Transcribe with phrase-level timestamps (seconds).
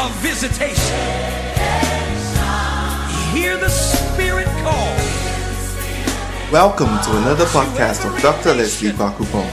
[0.00, 0.96] of visitation.
[3.34, 4.96] Hear the Spirit call.
[6.50, 8.54] Welcome to another podcast of Dr.
[8.54, 9.44] Leslie Bakupon.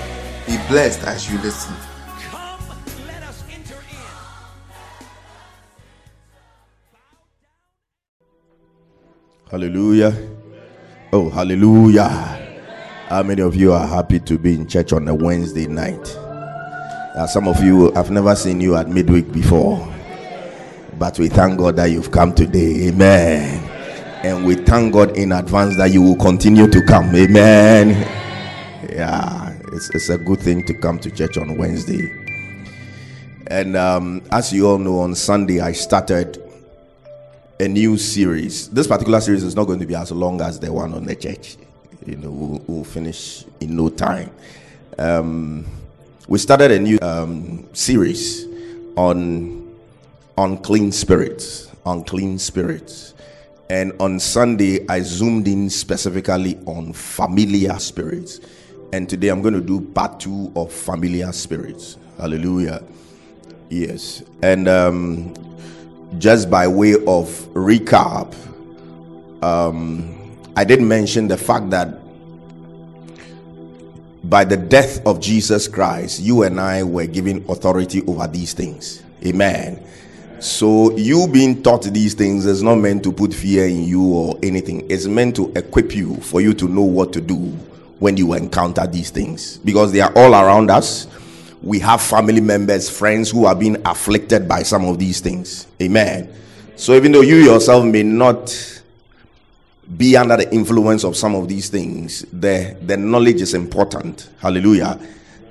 [0.47, 1.75] Be blessed as you listen.
[2.31, 2.61] Come,
[3.07, 3.97] let us enter in.
[9.51, 10.15] Hallelujah.
[11.11, 12.07] Oh, hallelujah.
[13.09, 16.07] How many of you are happy to be in church on a Wednesday night?
[17.17, 19.95] Uh, some of you, I've never seen you at midweek before.
[20.97, 22.87] But we thank God that you've come today.
[22.87, 23.63] Amen.
[24.23, 27.15] And we thank God in advance that you will continue to come.
[27.15, 27.89] Amen.
[28.91, 32.11] Yeah, it's, it's a good thing to come to church on Wednesday.
[33.47, 36.43] And um, as you all know, on Sunday I started
[37.59, 38.69] a new series.
[38.69, 41.15] This particular series is not going to be as long as the one on the
[41.15, 41.57] church.
[42.05, 44.31] You know, we'll, we'll finish in no time.
[44.97, 45.65] Um,
[46.27, 48.45] we started a new um, series
[48.95, 49.56] on
[50.37, 53.13] unclean spirits, unclean spirits.
[53.69, 58.39] And on Sunday, I zoomed in specifically on familiar spirits.
[58.93, 61.97] And today I'm going to do part two of familiar spirits.
[62.17, 62.83] Hallelujah.
[63.69, 64.23] Yes.
[64.41, 65.33] And um,
[66.17, 68.33] just by way of recap,
[69.43, 71.99] um, I did mention the fact that
[74.23, 79.03] by the death of Jesus Christ, you and I were given authority over these things.
[79.25, 79.83] Amen.
[80.39, 84.37] So, you being taught these things is not meant to put fear in you or
[84.43, 87.35] anything, it's meant to equip you for you to know what to do
[87.99, 91.07] when you encounter these things because they are all around us.
[91.63, 95.65] We have family members, friends who are being afflicted by some of these things.
[95.81, 96.31] Amen.
[96.75, 98.83] So, even though you yourself may not
[99.95, 104.29] be under the influence of some of these things, the, the knowledge is important.
[104.39, 104.99] Hallelujah.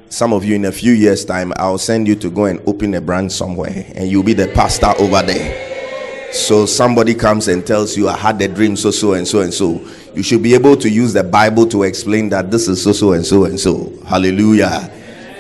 [0.08, 2.94] Some of you, in a few years' time, I'll send you to go and open
[2.94, 6.32] a branch somewhere, and you'll be the pastor over there.
[6.32, 9.52] So somebody comes and tells you, I had a dream, so, so, and so, and
[9.52, 9.80] so.
[10.14, 13.12] You should be able to use the Bible to explain that this is so, so,
[13.12, 13.92] and so, and so.
[14.06, 14.90] Hallelujah.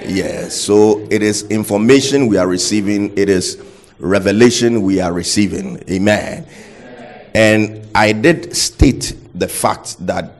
[0.06, 0.56] Yes.
[0.56, 3.62] So it is information we are receiving, it is
[3.98, 5.82] revelation we are receiving.
[5.90, 6.46] Amen.
[7.34, 10.32] And I did state the fact that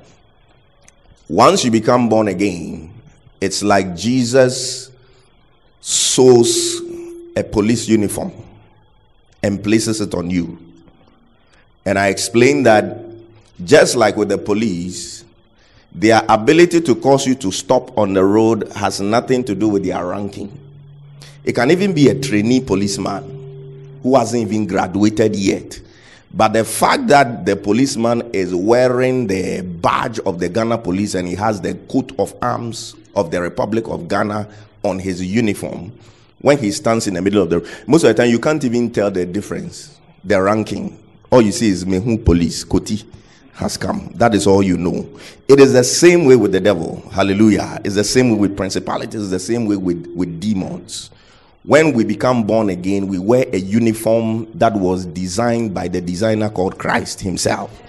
[1.28, 2.95] once you become born again,
[3.40, 4.90] it's like Jesus
[5.80, 6.80] sews
[7.36, 8.32] a police uniform
[9.42, 10.58] and places it on you.
[11.84, 13.04] And I explained that
[13.64, 15.24] just like with the police,
[15.92, 19.84] their ability to cause you to stop on the road has nothing to do with
[19.84, 20.60] their ranking.
[21.44, 25.80] It can even be a trainee policeman who hasn't even graduated yet.
[26.36, 31.26] But the fact that the policeman is wearing the badge of the Ghana police and
[31.26, 34.46] he has the coat of arms of the Republic of Ghana
[34.82, 35.92] on his uniform,
[36.42, 38.90] when he stands in the middle of the most of the time you can't even
[38.92, 41.02] tell the difference, the ranking.
[41.30, 43.02] All you see is Mehu police, Koti
[43.54, 44.12] has come.
[44.16, 45.08] That is all you know.
[45.48, 47.00] It is the same way with the devil.
[47.10, 47.80] Hallelujah.
[47.82, 51.10] It's the same way with principalities, it's the same way with, with demons.
[51.66, 56.48] When we become born again, we wear a uniform that was designed by the designer
[56.48, 57.82] called Christ Himself.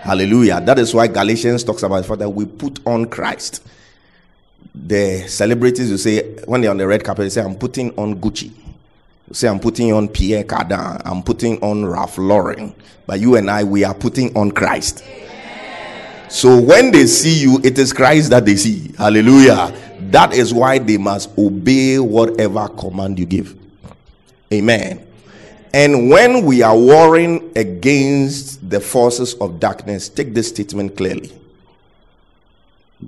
[0.00, 0.60] Hallelujah.
[0.60, 3.66] That is why Galatians talks about the fact that we put on Christ.
[4.72, 8.20] The celebrities you say when they're on the red carpet, they say, I'm putting on
[8.20, 8.52] Gucci.
[9.28, 12.76] You say I'm putting on Pierre Cardin, I'm putting on Ralph Lauren.
[13.06, 15.02] But you and I, we are putting on Christ.
[16.28, 18.92] So when they see you, it is Christ that they see.
[18.96, 19.74] Hallelujah.
[20.10, 23.56] That is why they must obey whatever command you give.
[24.52, 25.06] Amen.
[25.72, 31.32] And when we are warring against the forces of darkness, take this statement clearly.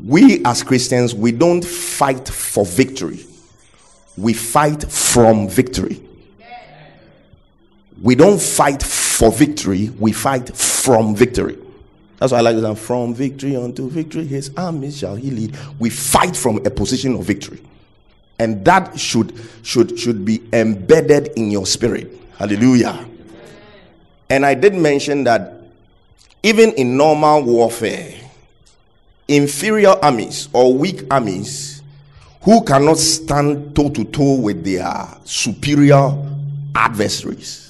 [0.04, 3.25] We as Christians, we don't fight for victory.
[4.16, 6.03] We fight from victory.
[8.03, 11.59] We don't fight for victory, we fight from victory.
[12.19, 12.87] That's why I like this.
[12.87, 15.56] From victory unto victory, his army shall he lead.
[15.79, 17.62] We fight from a position of victory.
[18.41, 22.13] And that should should should be embedded in your spirit.
[22.37, 23.07] Hallelujah.
[24.31, 25.54] And I did mention that
[26.42, 28.15] even in normal warfare,
[29.27, 31.83] inferior armies or weak armies
[32.42, 36.16] who cannot stand toe to toe with their superior
[36.75, 37.67] adversaries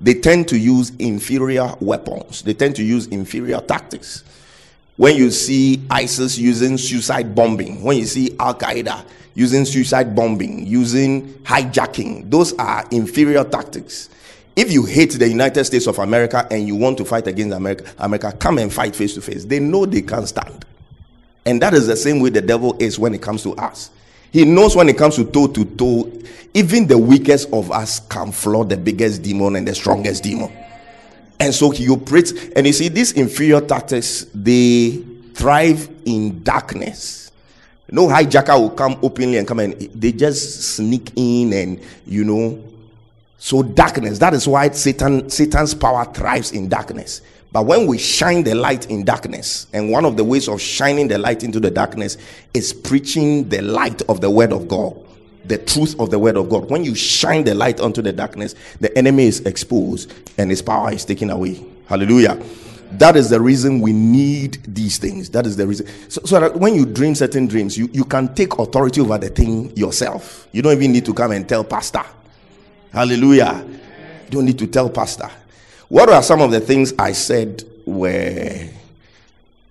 [0.00, 4.24] they tend to use inferior weapons, they tend to use inferior tactics.
[4.96, 9.04] When you see ISIS using suicide bombing, when you see Al Qaeda
[9.34, 14.10] using suicide bombing, using hijacking, those are inferior tactics.
[14.56, 17.84] If you hate the United States of America and you want to fight against America,
[17.98, 19.44] America, come and fight face to face.
[19.44, 20.64] They know they can't stand.
[21.46, 23.90] And that is the same way the devil is when it comes to us.
[24.32, 26.12] He knows when it comes to toe to toe,
[26.54, 30.52] even the weakest of us can floor the biggest demon and the strongest demon.
[31.40, 35.02] And so he operates, and you see, these inferior tactics they
[35.34, 37.30] thrive in darkness.
[37.90, 42.62] No hijacker will come openly and come and they just sneak in and you know.
[43.38, 47.22] So darkness, that is why Satan Satan's power thrives in darkness.
[47.50, 51.08] But when we shine the light in darkness, and one of the ways of shining
[51.08, 52.18] the light into the darkness
[52.52, 54.94] is preaching the light of the word of God,
[55.46, 56.68] the truth of the word of God.
[56.70, 60.92] When you shine the light onto the darkness, the enemy is exposed and his power
[60.92, 61.64] is taken away.
[61.86, 62.38] Hallelujah.
[62.92, 65.30] That is the reason we need these things.
[65.30, 65.86] That is the reason.
[66.08, 69.28] So, so that when you dream certain dreams, you, you can take authority over the
[69.28, 70.48] thing yourself.
[70.52, 72.04] You don't even need to come and tell pastor.
[72.92, 73.66] Hallelujah.
[74.24, 75.30] You don't need to tell pastor.
[75.88, 78.68] What are some of the things I said were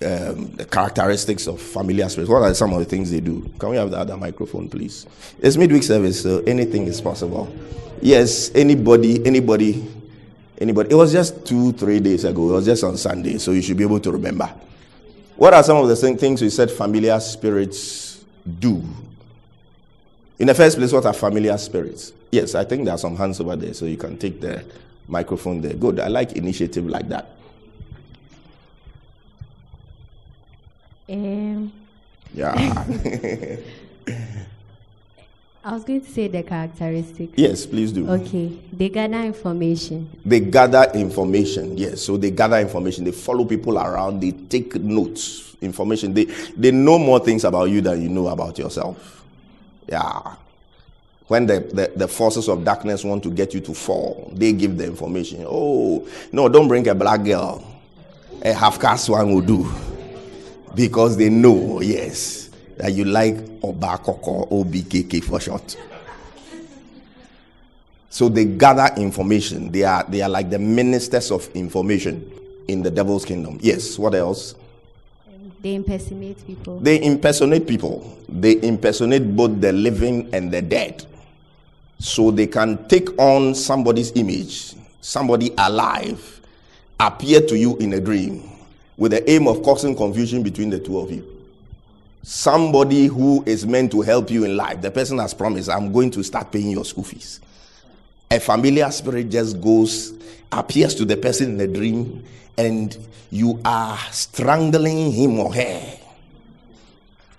[0.01, 2.29] um, the characteristics of familiar spirits?
[2.29, 3.47] What are some of the things they do?
[3.59, 5.05] Can we have the other microphone, please?
[5.39, 7.53] It's midweek service, so anything is possible.
[8.01, 9.87] Yes, anybody, anybody,
[10.59, 10.89] anybody.
[10.89, 12.49] It was just two, three days ago.
[12.49, 14.51] It was just on Sunday, so you should be able to remember.
[15.35, 18.25] What are some of the things we said familiar spirits
[18.59, 18.83] do?
[20.39, 22.11] In the first place, what are familiar spirits?
[22.31, 24.63] Yes, I think there are some hands over there, so you can take the
[25.07, 25.73] microphone there.
[25.73, 25.99] Good.
[25.99, 27.31] I like initiative like that.
[31.09, 31.71] Um,
[32.33, 32.53] Yeah.
[35.63, 37.33] I was going to say the characteristics.
[37.35, 38.09] yes, please do.
[38.09, 40.09] Okay, they gather information.
[40.25, 41.77] They gather information.
[41.77, 42.01] Yes.
[42.03, 43.03] So they gather information.
[43.03, 44.21] They follow people around.
[44.21, 46.13] They take notes, information.
[46.13, 46.23] They
[46.55, 49.25] they know more things about you than you know about yourself.
[49.89, 50.35] Yeah.
[51.27, 54.77] When the, the, the forces of darkness want to get you to fall, they give
[54.77, 55.45] the information.
[55.47, 57.65] Oh, no, don't bring a black girl.
[58.43, 59.69] A half caste one will do.
[60.73, 65.75] Because they know, yes, that you like Obakoko, OBKK for short.
[68.09, 69.71] So they gather information.
[69.71, 72.31] They are they are like the ministers of information
[72.67, 73.59] in the devil's kingdom.
[73.61, 74.55] Yes, what else?
[75.61, 76.79] They impersonate people.
[76.79, 78.17] They impersonate people.
[78.29, 81.05] They impersonate both the living and the dead.
[81.99, 86.41] So they can take on somebody's image, somebody alive,
[86.99, 88.49] appear to you in a dream
[88.97, 91.25] with the aim of causing confusion between the two of you.
[92.23, 94.81] Somebody who is meant to help you in life.
[94.81, 97.39] The person has promised, I'm going to start paying your school fees.
[98.29, 100.13] A familiar spirit just goes,
[100.51, 102.23] appears to the person in the dream,
[102.57, 102.97] and
[103.31, 105.97] you are strangling him or her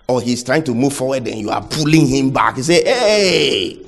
[0.09, 2.57] or he's trying to move forward and you are pulling him back.
[2.57, 3.79] You say, hey,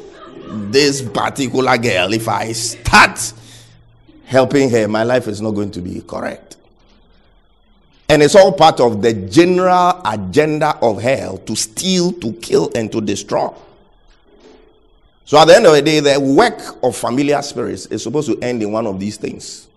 [0.51, 3.33] this particular girl, if I start
[4.25, 6.57] helping her, my life is not going to be correct.
[8.09, 12.92] And it's all part of the general agenda of hell to steal, to kill, and
[12.92, 13.53] to destroy.
[15.25, 18.38] So at the end of the day, the work of familiar spirits is supposed to
[18.39, 19.68] end in one of these things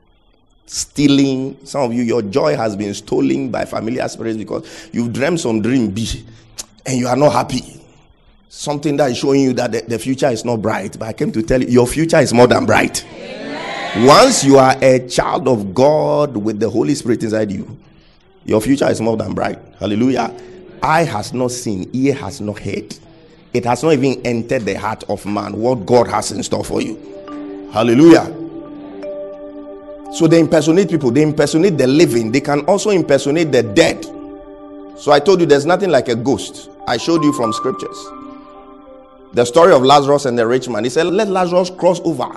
[0.66, 1.56] stealing.
[1.64, 5.62] Some of you, your joy has been stolen by familiar spirits because you've dreamed some
[5.62, 6.24] dream B
[6.86, 7.83] and you are not happy.
[8.56, 10.96] Something that is showing you that the, the future is not bright.
[10.96, 13.04] But I came to tell you, your future is more than bright.
[13.96, 17.76] Once you are a child of God with the Holy Spirit inside you,
[18.44, 19.58] your future is more than bright.
[19.80, 20.32] Hallelujah.
[20.80, 22.96] Eye has not seen, ear has not heard.
[23.52, 26.80] It has not even entered the heart of man what God has in store for
[26.80, 27.70] you.
[27.72, 28.26] Hallelujah.
[30.14, 34.04] So they impersonate people, they impersonate the living, they can also impersonate the dead.
[34.96, 36.70] So I told you there's nothing like a ghost.
[36.86, 37.96] I showed you from scriptures.
[39.34, 40.84] The story of Lazarus and the rich man.
[40.84, 42.28] He said, Let Lazarus cross over.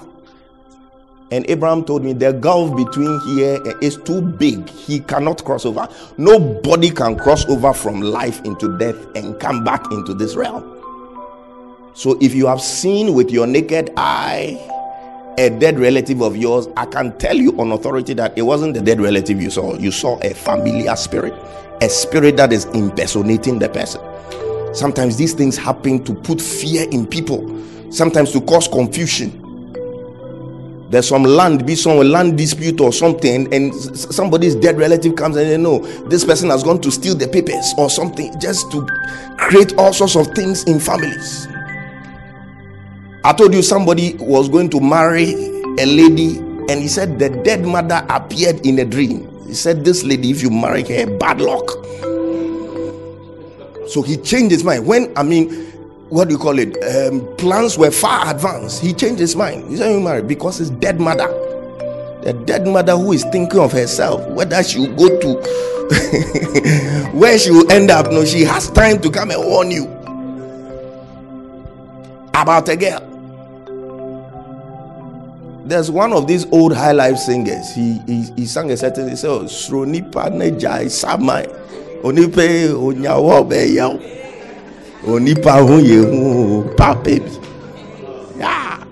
[1.30, 4.68] And Abraham told me the gulf between here is too big.
[4.70, 5.88] He cannot cross over.
[6.18, 10.74] Nobody can cross over from life into death and come back into this realm.
[11.94, 14.58] So if you have seen with your naked eye
[15.38, 18.82] a dead relative of yours, I can tell you on authority that it wasn't the
[18.82, 19.76] dead relative you saw.
[19.78, 21.34] You saw a familiar spirit,
[21.82, 24.02] a spirit that is impersonating the person.
[24.78, 27.42] Sometimes these things happen to put fear in people,
[27.92, 29.44] sometimes to cause confusion.
[30.92, 35.50] There's some land, be some land dispute or something, and somebody's dead relative comes and
[35.50, 35.80] they know
[36.10, 38.86] this person has gone to steal the papers or something, just to
[39.38, 41.48] create all sorts of things in families.
[43.24, 45.34] I told you somebody was going to marry
[45.80, 49.28] a lady, and he said the dead mother appeared in a dream.
[49.48, 51.68] He said, This lady, if you marry her, bad luck.
[53.88, 54.86] So he changed his mind.
[54.86, 55.50] When I mean,
[56.10, 56.76] what do you call it?
[56.84, 58.82] Um, plans were far advanced.
[58.82, 59.70] He changed his mind.
[59.70, 61.28] He said, You marry because his dead mother.
[62.24, 65.34] The dead mother who is thinking of herself, whether she will go to
[67.14, 68.12] where she will end up.
[68.12, 69.98] No, she has time to come and warn you.
[72.42, 73.04] about a girl.
[75.66, 77.74] There's one of these old high life singers.
[77.76, 79.10] He he, he sang a certain.
[79.10, 80.32] He said, oh, "Sronipa
[82.04, 84.00] neja isamai, onipe onyawo beyaw,
[85.08, 87.32] onipa hu yehu pa baby."
[88.38, 88.84] Yeah.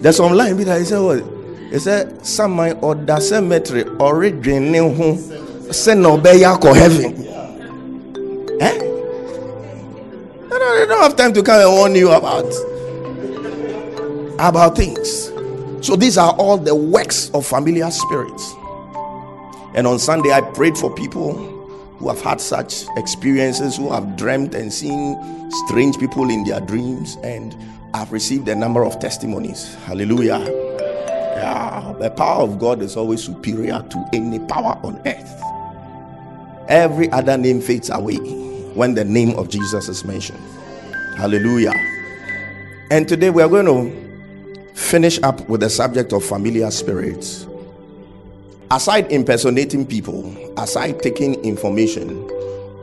[0.00, 1.22] There's some line be that he said what?
[1.70, 5.14] He said, "Samai oda cemetery origin hu
[5.70, 7.12] sɛ na ɔbɛyɛ akɔ heaven."
[8.60, 8.78] Eh?
[10.50, 12.52] They don't, they don't have time to come and warn you about
[14.38, 15.30] about things.
[15.80, 18.54] So these are all the works of familiar spirits.
[19.74, 21.32] And on Sunday, I prayed for people
[21.98, 25.16] who have had such experiences, who have dreamt and seen
[25.66, 27.56] strange people in their dreams, and
[27.94, 29.74] I've received a number of testimonies.
[29.86, 30.40] Hallelujah.
[30.40, 35.42] Yeah, the power of God is always superior to any power on earth.
[36.68, 38.16] Every other name fades away
[38.74, 40.42] when the name of Jesus is mentioned.
[41.16, 41.74] Hallelujah.
[42.90, 47.46] And today we are going to finish up with the subject of familiar spirits.
[48.72, 52.16] Aside impersonating people, aside taking information,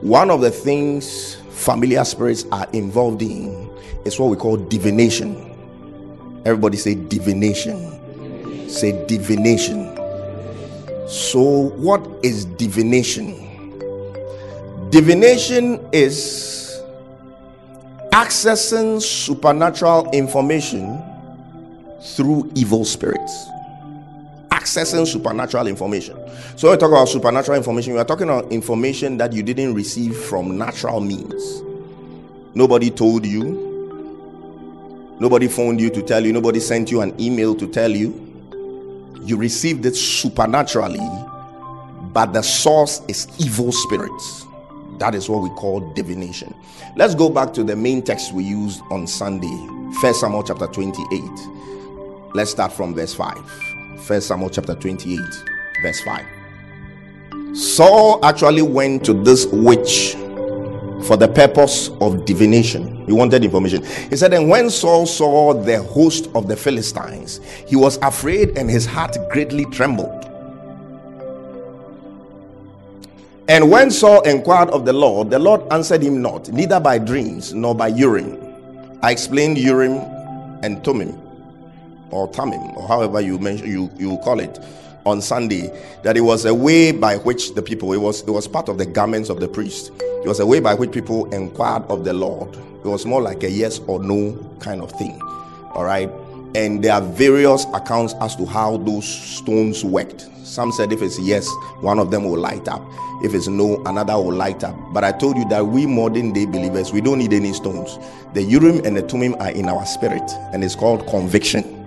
[0.02, 3.68] one of the things familiar spirits are involved in
[4.06, 5.36] is what we call divination.
[6.46, 8.70] Everybody say divination.
[8.70, 9.96] Say divination.
[11.08, 13.34] So, what is divination?
[14.92, 16.80] Divination is
[18.12, 21.02] accessing supernatural information
[22.16, 23.48] through evil spirits.
[24.70, 26.16] Accessing supernatural information.
[26.56, 29.74] So, when we talk about supernatural information, we are talking about information that you didn't
[29.74, 31.64] receive from natural means.
[32.54, 37.66] Nobody told you, nobody phoned you to tell you, nobody sent you an email to
[37.66, 38.14] tell you.
[39.24, 41.00] You received it supernaturally,
[42.14, 44.46] but the source is evil spirits.
[45.00, 46.54] That is what we call divination.
[46.96, 49.68] Let's go back to the main text we used on Sunday,
[50.00, 52.36] First Samuel chapter 28.
[52.36, 53.79] Let's start from verse 5.
[54.06, 55.20] First Samuel chapter 28,
[55.82, 56.26] verse 5.
[57.54, 60.14] Saul actually went to this witch
[61.06, 63.06] for the purpose of divination.
[63.06, 63.84] He wanted information.
[64.10, 68.70] He said, And when Saul saw the host of the Philistines, he was afraid and
[68.70, 70.26] his heart greatly trembled.
[73.48, 77.54] And when Saul inquired of the Lord, the Lord answered him not, neither by dreams
[77.54, 78.38] nor by Urim.
[79.02, 79.94] I explained Urim
[80.62, 81.29] and Thummim
[82.12, 84.60] or Tamim, or however you mention you, you call it
[85.06, 85.72] on Sunday,
[86.04, 88.78] that it was a way by which the people it was it was part of
[88.78, 89.92] the garments of the priest.
[90.00, 92.56] It was a way by which people inquired of the Lord.
[92.56, 95.20] It was more like a yes or no kind of thing.
[95.74, 96.10] All right.
[96.56, 100.28] And there are various accounts as to how those stones worked.
[100.44, 101.48] Some said if it's yes,
[101.82, 102.82] one of them will light up.
[103.22, 104.76] If it's no, another will light up.
[104.92, 108.00] But I told you that we modern day believers, we don't need any stones.
[108.34, 111.79] The Urim and the Thummim are in our spirit, and it's called conviction.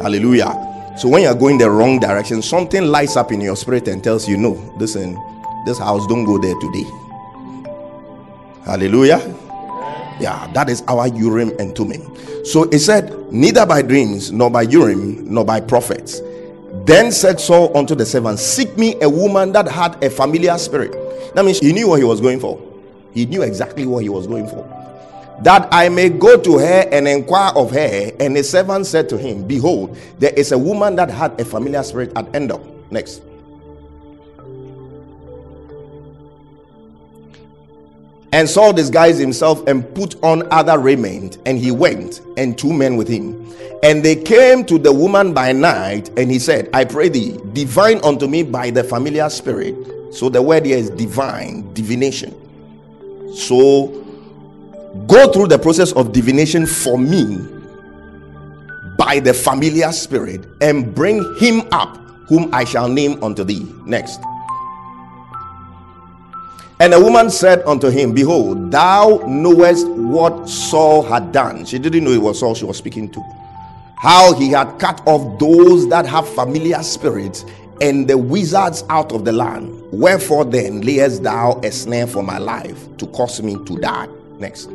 [0.00, 0.94] Hallelujah.
[0.96, 4.28] So when you're going the wrong direction, something lights up in your spirit and tells
[4.28, 5.14] you, no, listen,
[5.66, 6.84] this house, don't go there today.
[8.64, 9.18] Hallelujah.
[10.20, 12.02] Yeah, that is our Urim and Thummim.
[12.44, 16.20] So it said, neither by dreams, nor by Urim, nor by prophets.
[16.84, 20.92] Then said Saul unto the servant, Seek me a woman that had a familiar spirit.
[21.34, 22.60] That means he knew what he was going for.
[23.12, 24.83] He knew exactly what he was going for
[25.42, 28.12] that I may go to her and inquire of her.
[28.20, 31.82] And the servant said to him, Behold, there is a woman that had a familiar
[31.82, 32.60] spirit at Endor.
[32.90, 33.22] Next.
[38.32, 42.96] And Saul disguised himself and put on other raiment, and he went, and two men
[42.96, 43.40] with him.
[43.84, 48.00] And they came to the woman by night, and he said, I pray thee, divine
[48.02, 49.76] unto me by the familiar spirit.
[50.12, 52.34] So the word here is divine, divination.
[53.36, 54.03] So
[55.06, 57.38] go through the process of divination for me
[58.96, 61.98] by the familiar spirit and bring him up
[62.28, 63.66] whom I shall name unto thee.
[63.84, 64.20] Next.
[66.80, 71.64] And the woman said unto him, Behold, thou knowest what Saul had done.
[71.64, 73.22] She didn't know it was Saul she was speaking to.
[73.96, 77.44] How he had cut off those that have familiar spirits
[77.80, 79.72] and the wizards out of the land.
[79.92, 84.08] Wherefore then layest thou a snare for my life to cause me to die?
[84.38, 84.68] Next.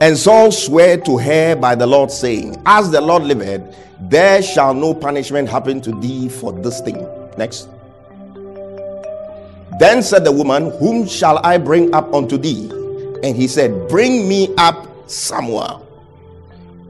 [0.00, 4.74] And Saul swore to her by the Lord, saying, As the Lord liveth, there shall
[4.74, 7.06] no punishment happen to thee for this thing.
[7.38, 7.68] Next.
[9.78, 12.70] Then said the woman, Whom shall I bring up unto thee?
[13.22, 15.80] And he said, Bring me up Samuel.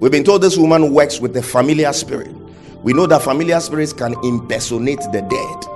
[0.01, 2.35] We've been told this woman works with a familiar spirit.
[2.83, 5.74] We know that familiar spirits can impersonate the dead.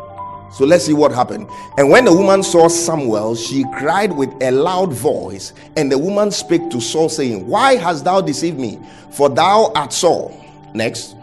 [0.53, 1.49] So let's see what happened.
[1.77, 5.53] And when the woman saw Samuel, she cried with a loud voice.
[5.77, 8.79] And the woman spake to Saul, saying, Why hast thou deceived me?
[9.11, 10.35] For thou art Saul.
[10.75, 11.15] Next.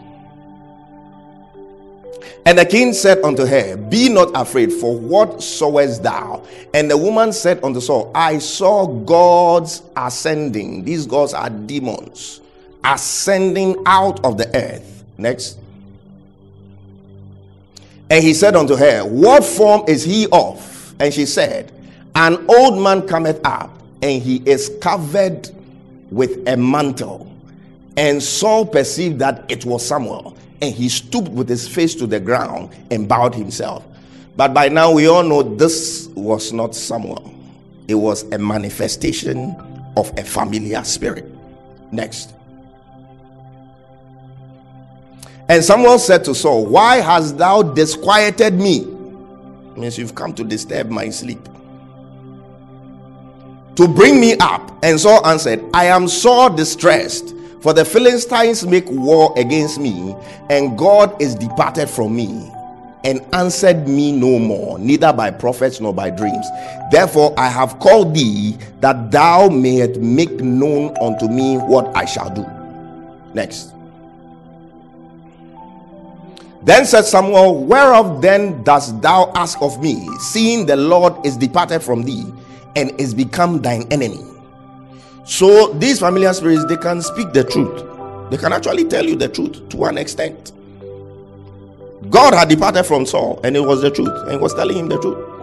[2.46, 6.44] And the king said unto her, Be not afraid, for what sawest thou?
[6.72, 10.84] And the woman said unto Saul, I saw gods ascending.
[10.84, 12.40] These gods are demons
[12.86, 15.04] ascending out of the earth.
[15.18, 15.58] Next.
[18.10, 20.94] And he said unto her, What form is he of?
[21.00, 21.72] And she said,
[22.14, 23.70] An old man cometh up,
[24.02, 25.50] and he is covered
[26.10, 27.30] with a mantle.
[27.96, 32.20] And Saul perceived that it was Samuel, and he stooped with his face to the
[32.20, 33.84] ground and bowed himself.
[34.36, 37.34] But by now we all know this was not Samuel,
[37.88, 39.56] it was a manifestation
[39.96, 41.24] of a familiar spirit.
[41.90, 42.35] Next.
[45.48, 48.84] And Samuel said to Saul, Why hast thou disquieted me?
[49.76, 51.44] Means you've come to disturb my sleep.
[53.76, 54.72] To bring me up.
[54.82, 60.16] And Saul answered, I am sore distressed, for the Philistines make war against me,
[60.50, 62.50] and God is departed from me,
[63.04, 66.46] and answered me no more, neither by prophets nor by dreams.
[66.90, 72.30] Therefore I have called thee, that thou mayest make known unto me what I shall
[72.30, 72.46] do.
[73.34, 73.75] Next.
[76.66, 81.80] Then said Samuel, Whereof then dost thou ask of me, seeing the Lord is departed
[81.80, 82.26] from thee
[82.74, 84.18] and is become thine enemy?
[85.24, 87.84] So these familiar spirits they can speak the truth.
[88.30, 90.50] They can actually tell you the truth to an extent.
[92.10, 95.00] God had departed from Saul, and it was the truth, and was telling him the
[95.00, 95.35] truth.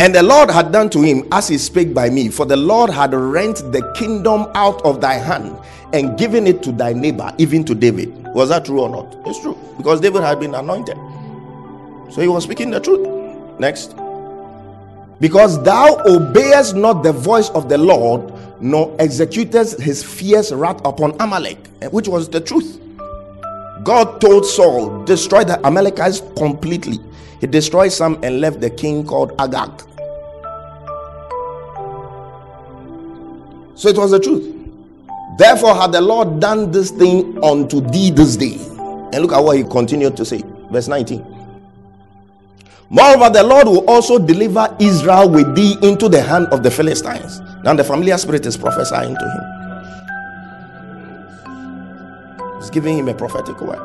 [0.00, 2.88] And the Lord had done to him as he spake by me, for the Lord
[2.88, 5.58] had rent the kingdom out of thy hand
[5.92, 8.14] and given it to thy neighbor, even to David.
[8.34, 9.16] Was that true or not?
[9.26, 10.96] It's true because David had been anointed.
[12.12, 13.08] So he was speaking the truth.
[13.58, 13.96] Next.
[15.20, 21.16] Because thou obeyest not the voice of the Lord, nor executest his fierce wrath upon
[21.18, 22.80] Amalek, eh, which was the truth.
[23.82, 27.00] God told Saul, destroy the Amalekites completely.
[27.40, 29.87] He destroyed some and left the king called Agag.
[33.78, 34.56] So it was the truth.
[35.38, 38.56] Therefore, had the Lord done this thing unto thee this day.
[39.12, 40.42] And look at what he continued to say.
[40.72, 41.24] Verse 19.
[42.90, 47.40] Moreover, the Lord will also deliver Israel with thee into the hand of the Philistines.
[47.62, 49.24] Now, the familiar spirit is prophesying to
[51.46, 52.58] him.
[52.58, 53.78] He's giving him a prophetic word.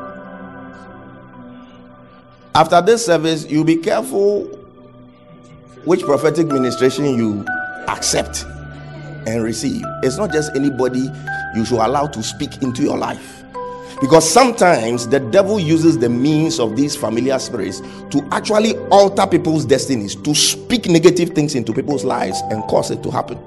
[2.55, 4.45] After this service, you be careful
[5.85, 7.45] which prophetic ministration you
[7.87, 8.47] accept
[9.27, 9.83] and receive.
[10.03, 11.09] It's not just anybody
[11.55, 13.43] you should allow to speak into your life.
[14.01, 19.65] Because sometimes the devil uses the means of these familiar spirits to actually alter people's
[19.65, 23.39] destinies, to speak negative things into people's lives and cause it to happen.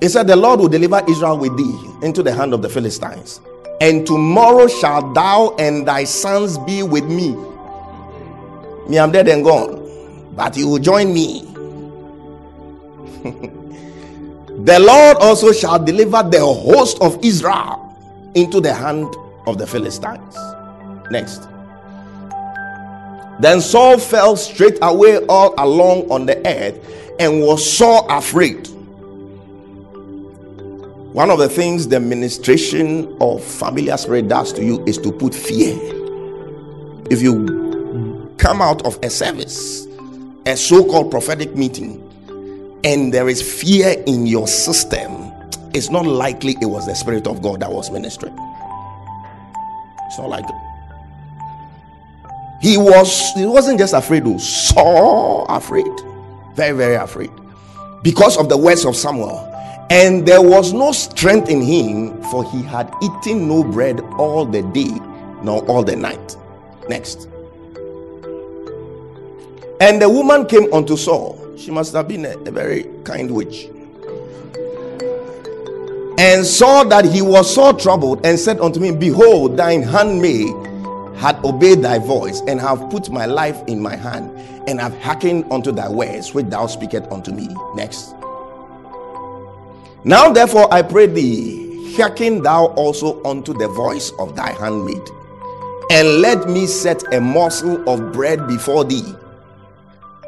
[0.00, 3.40] He said, The Lord will deliver Israel with thee into the hand of the Philistines.
[3.80, 7.34] And tomorrow shalt thou and thy sons be with me.
[8.88, 9.83] Me, I'm dead and gone,
[10.34, 11.42] but you will join me
[13.24, 17.80] the Lord also shall deliver the host of Israel
[18.34, 19.14] into the hand
[19.46, 20.36] of the Philistines.
[21.10, 21.48] Next.
[23.40, 26.78] Then Saul fell straight away all along on the earth
[27.18, 28.68] and was so afraid.
[31.14, 35.34] One of the things the ministration of familiar spirit does to you is to put
[35.34, 35.78] fear.
[37.10, 39.86] If you come out of a service,
[40.46, 42.00] a so called prophetic meeting,
[42.84, 45.32] and there is fear in your system,
[45.72, 48.36] it's not likely it was the Spirit of God that was ministering.
[50.06, 50.44] It's not like
[52.60, 55.92] he was he wasn't just afraid, though, so afraid,
[56.54, 57.30] very, very afraid,
[58.02, 59.50] because of the words of Samuel.
[59.90, 64.62] And there was no strength in him, for he had eaten no bread all the
[64.62, 64.90] day,
[65.42, 66.36] nor all the night.
[66.88, 67.28] Next.
[69.84, 73.68] And the woman came unto Saul she must have been a, a very kind witch.
[76.16, 80.54] And saw that he was so troubled, and said unto me, Behold, thine handmaid
[81.16, 84.30] had obeyed thy voice, and have put my life in my hand,
[84.68, 87.48] and have hearkened unto thy words, which thou speakest unto me.
[87.74, 88.14] Next.
[90.04, 95.02] Now, therefore, I pray thee, hearken thou also unto the voice of thy handmaid,
[95.90, 99.14] and let me set a morsel of bread before thee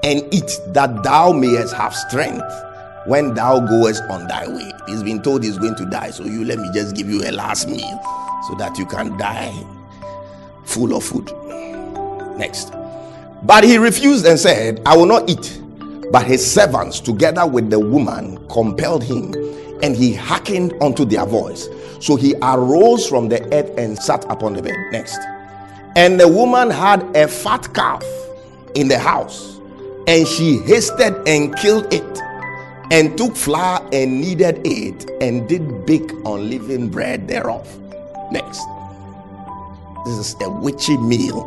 [0.02, 2.44] and eat that thou mayest have strength
[3.06, 4.72] when thou goest on thy way.
[4.87, 7.32] He's been told he's going to die, so you let me just give you a
[7.32, 8.00] last meal
[8.48, 9.52] so that you can die
[10.64, 11.30] full of food.
[12.37, 12.72] Next.
[13.42, 15.61] But he refused and said, I will not eat.
[16.11, 19.35] But his servants, together with the woman, compelled him,
[19.82, 21.68] and he hearkened unto their voice.
[22.00, 24.76] So he arose from the earth and sat upon the bed.
[24.92, 25.18] Next.
[25.96, 28.04] And the woman had a fat calf
[28.74, 29.56] in the house,
[30.07, 32.21] and she hasted and killed it,
[32.90, 37.66] and took flour and kneaded it, and did bake unleavened bread thereof.
[38.31, 38.64] Next.
[40.07, 41.45] This is a witchy meal.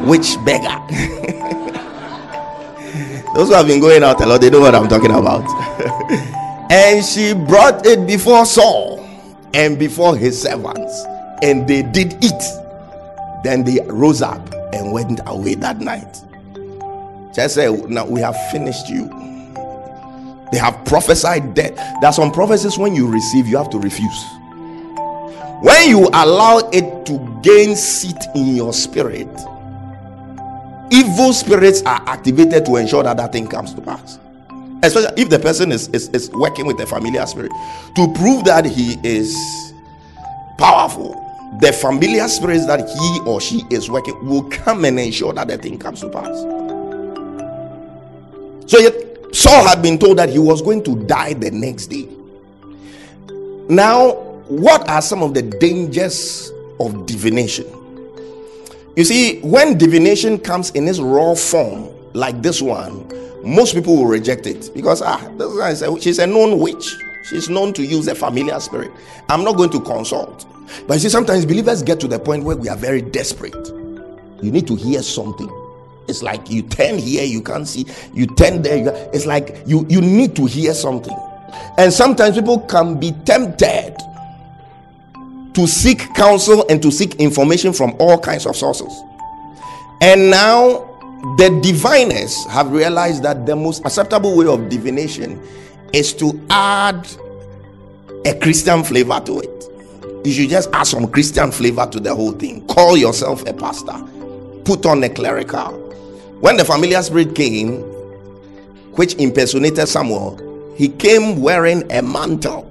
[0.00, 0.78] Witch beggar.
[3.34, 5.44] Those who have been going out a lot, they know what I'm talking about.
[6.70, 9.06] and she brought it before Saul
[9.54, 11.04] and before his servants,
[11.42, 12.42] and they did eat.
[13.44, 16.22] Then they rose up and went away that night.
[17.32, 19.08] Just say, now we have finished you.
[20.50, 21.76] They have prophesied death.
[22.00, 24.24] There are some prophecies when you receive, you have to refuse.
[25.60, 29.28] When you allow it to gain seat in your spirit,
[30.90, 34.18] evil spirits are activated to ensure that that thing comes to pass.
[34.82, 37.50] Especially if the person is, is, is working with a familiar spirit
[37.96, 39.36] to prove that he is
[40.56, 41.24] powerful.
[41.60, 45.58] The familiar spirits that he or she is working will come and ensure that the
[45.58, 46.67] thing comes to pass.
[48.68, 52.06] So yet Saul had been told that he was going to die the next day.
[53.68, 54.12] Now,
[54.48, 57.66] what are some of the dangers of divination?
[58.94, 63.06] You see, when divination comes in its raw form, like this one,
[63.42, 66.94] most people will reject it because ah, this is a, she's a known witch.
[67.24, 68.90] She's known to use a familiar spirit.
[69.28, 70.46] I'm not going to consult.
[70.86, 73.54] But you see, sometimes believers get to the point where we are very desperate.
[74.42, 75.48] You need to hear something.
[76.08, 77.86] It's like you turn here, you can't see.
[78.14, 78.78] You turn there.
[78.78, 81.16] You, it's like you you need to hear something.
[81.76, 83.96] And sometimes people can be tempted
[85.54, 88.92] to seek counsel and to seek information from all kinds of sources.
[90.00, 90.84] And now
[91.36, 95.42] the diviners have realized that the most acceptable way of divination
[95.92, 97.08] is to add
[98.24, 99.64] a Christian flavor to it.
[100.24, 102.66] You should just add some Christian flavor to the whole thing.
[102.66, 103.96] Call yourself a pastor,
[104.64, 105.87] put on a clerical.
[106.40, 107.80] When the familiar spirit came,
[108.94, 110.38] which impersonated Samuel,
[110.76, 112.62] he came wearing a mantle,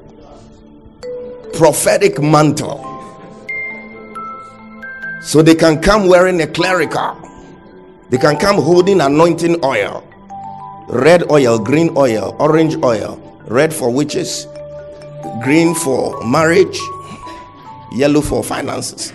[1.53, 2.79] prophetic mantle.
[5.21, 7.17] So they can come wearing a clerical,
[8.09, 10.01] they can come holding anointing oil,
[10.87, 14.47] red oil, green oil, orange oil, red for witches,
[15.43, 16.79] green for marriage,
[17.91, 19.11] yellow for finances.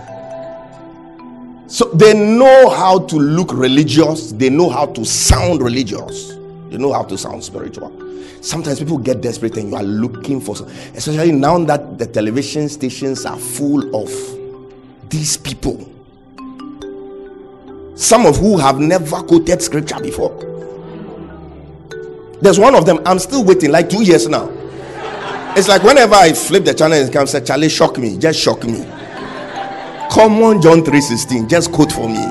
[1.68, 6.34] so they know how to look religious, they know how to sound religious,
[6.70, 7.92] they know how to sound spiritual.
[8.40, 10.76] Sometimes people get desperate and you are looking for, something.
[10.94, 14.08] especially now that the television stations are full of
[15.10, 15.78] these people,
[17.96, 20.42] some of who have never quoted scripture before.
[22.40, 24.48] There's one of them, I'm still waiting like two years now.
[25.56, 28.62] It's like whenever I flip the channel and comes, say, Charlie, shock me, just shock
[28.64, 28.86] me.
[30.10, 32.24] Come on, John 3:16, just quote for me.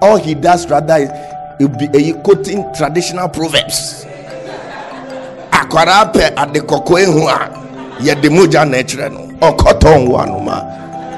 [0.00, 1.10] All he does rather is
[1.58, 4.06] he'll be uh, quoting traditional proverbs.
[5.50, 7.50] Akwara pe ade koko ehu a
[8.00, 9.26] ye de moja na ekyere no.
[9.40, 10.60] Okoto nwa no ma.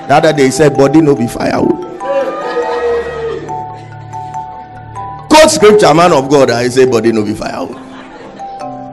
[0.08, 1.86] The other day said body no be firewood.
[5.28, 7.76] Quote scripture, man of God, I say body no be firewood.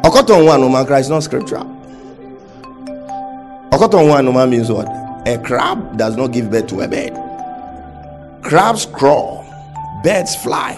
[0.03, 1.63] Okoto nwa no ma Christ not scripture.
[3.71, 5.06] Okoto nwa no ma means what?
[5.27, 7.11] A crab does not give birth to a bird.
[8.41, 9.43] Crabs crawl,
[10.01, 10.71] birds fly.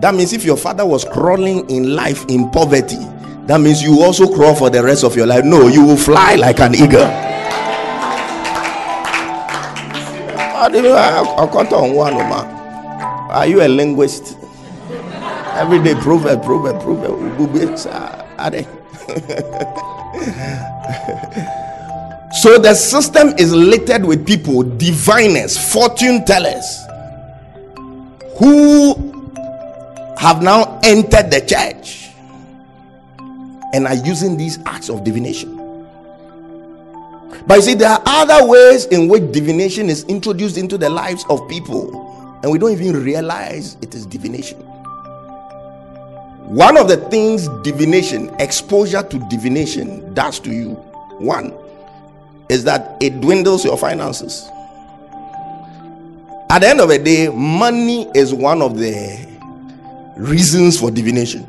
[0.00, 2.96] That means if your father was crawling in life in poverty,
[3.44, 5.44] that means you also crawl for the rest of your life.
[5.44, 7.02] No, you will fly like an eagle.
[13.32, 14.38] Are you a linguist?
[15.58, 17.36] Every day, proverb, proverb, proverb.
[18.38, 18.66] Are they?
[22.42, 26.80] So the system is littered with people, diviners, fortune tellers,
[28.38, 28.94] who
[30.18, 32.10] have now entered the church
[33.72, 35.56] and are using these acts of divination.
[37.46, 41.24] But you see, there are other ways in which divination is introduced into the lives
[41.30, 44.58] of people, and we don't even realize it is divination.
[46.48, 50.70] One of the things divination, exposure to divination, does to you,
[51.18, 51.52] one,
[52.48, 54.48] is that it dwindles your finances.
[56.50, 59.26] At the end of the day, money is one of the
[60.16, 61.46] reasons for divination.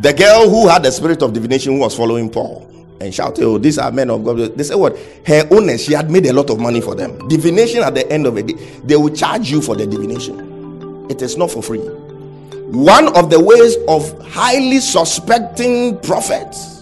[0.00, 2.66] The girl who had the spirit of divination was following Paul
[3.00, 4.56] and shouted, Oh, these are men of God.
[4.56, 4.96] They said, What?
[5.26, 7.28] Her owners, she had made a lot of money for them.
[7.28, 11.06] Divination at the end of the day, they will charge you for the divination.
[11.10, 11.80] It is not for free.
[11.80, 16.73] One of the ways of highly suspecting prophets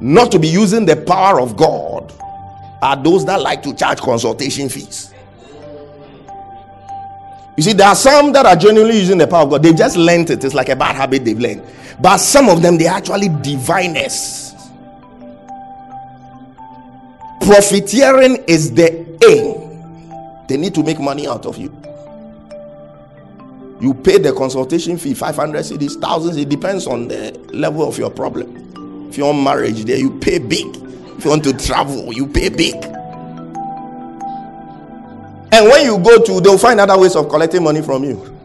[0.00, 2.12] not to be using the power of God
[2.82, 5.14] are those that like to charge consultation fees.
[7.56, 9.62] You see, there are some that are genuinely using the power of God.
[9.62, 10.42] They just learned it.
[10.42, 11.62] It's like a bad habit they've learned.
[12.00, 14.54] But some of them, they're actually diviners.
[17.40, 20.46] Profiteering is the aim.
[20.48, 21.74] They need to make money out of you.
[23.80, 26.36] You pay the consultation fee, 500 cedis, thousands.
[26.36, 28.63] It depends on the level of your problem.
[29.14, 30.66] If you're on marriage, there you pay big.
[30.74, 32.74] If you want to travel, you pay big.
[35.52, 38.36] And when you go to, they'll find other ways of collecting money from you.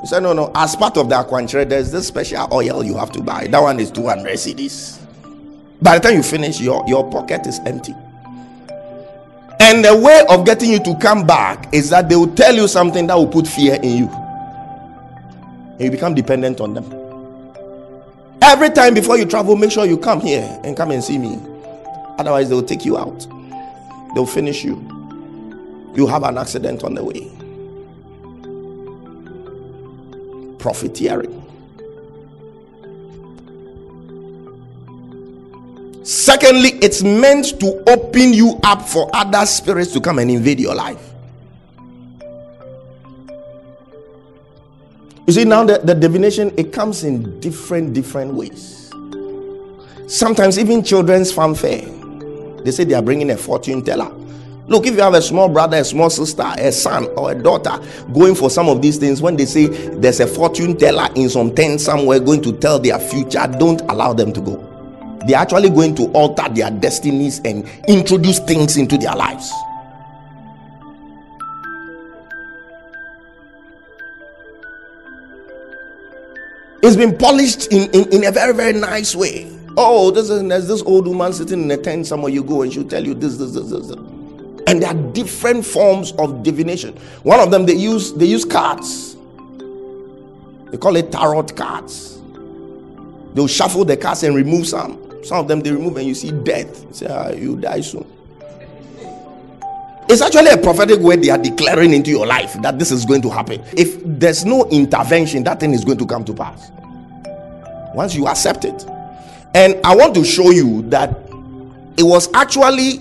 [0.00, 0.52] You say, no, no.
[0.54, 3.48] As part of the aquanchere, there's this special oil you have to buy.
[3.48, 5.04] That one is 200 cedis.
[5.82, 7.92] By the time you finish, your, your pocket is empty.
[9.58, 12.68] And the way of getting you to come back is that they will tell you
[12.68, 14.08] something that will put fear in you.
[15.72, 16.95] And you become dependent on them.
[18.42, 21.38] Every time before you travel, make sure you come here and come and see me.
[22.18, 23.26] Otherwise, they'll take you out,
[24.14, 24.96] they'll finish you
[25.96, 27.32] you have an accident on the way.
[30.58, 31.42] Profiteering.
[36.04, 40.74] Secondly, it's meant to open you up for other spirits to come and invade your
[40.74, 41.05] life.
[45.26, 48.90] You see, now the, the divination it comes in different different ways.
[50.06, 51.82] Sometimes even children's fanfare,
[52.62, 54.12] they say they are bringing a fortune teller
[54.68, 57.78] Look, if you have a small brother, a small sister, a son, or a daughter
[58.12, 61.54] going for some of these things, when they say there's a fortune teller in some
[61.54, 65.18] tent somewhere going to tell their future, don't allow them to go.
[65.28, 69.52] They're actually going to alter their destinies and introduce things into their lives.
[76.86, 79.52] It's been polished in, in, in a very, very nice way.
[79.76, 82.72] Oh, this is, there's this old woman sitting in a tent somewhere you go and
[82.72, 83.90] she'll tell you this, this, this, this.
[84.68, 86.96] and there are different forms of divination.
[87.24, 89.16] One of them they use they use cards.
[90.70, 92.20] They call it tarot cards.
[93.34, 95.24] They'll shuffle the cards and remove some.
[95.24, 96.84] Some of them they remove and you see death.
[96.84, 98.06] You say ah, you die soon
[100.08, 103.22] it's actually a prophetic word they are declaring into your life that this is going
[103.22, 106.70] to happen if there's no intervention that thing is going to come to pass
[107.94, 108.84] once you accept it
[109.54, 111.10] and i want to show you that
[111.96, 113.00] it was actually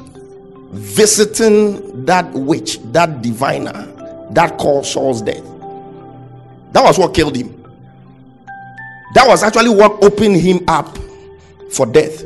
[0.72, 3.86] visiting that witch, that diviner,
[4.32, 5.44] that caused Saul's death.
[6.74, 7.52] That was what killed him.
[9.13, 10.98] That was actually what opened him up
[11.72, 12.24] for death.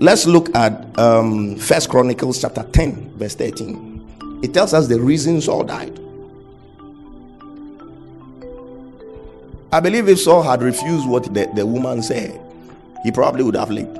[0.00, 3.97] Let's look at um First Chronicles chapter 10, verse 13.
[4.42, 5.98] It tells us the reason Saul died.
[9.70, 12.40] I believe if Saul had refused what the, the woman said,
[13.04, 13.98] he probably would have lived.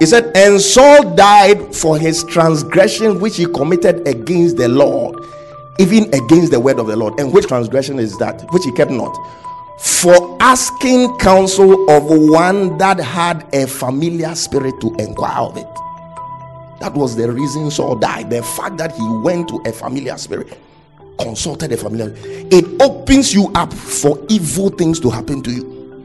[0.00, 5.24] He said, And Saul died for his transgression which he committed against the Lord,
[5.78, 7.18] even against the word of the Lord.
[7.20, 8.42] And which transgression is that?
[8.52, 9.16] Which he kept not.
[9.80, 15.66] For asking counsel of one that had a familiar spirit to inquire of it.
[16.82, 18.28] That was the reason Saul died.
[18.28, 20.58] The fact that he went to a familiar spirit,
[21.16, 26.04] consulted a familiar, it opens you up for evil things to happen to you.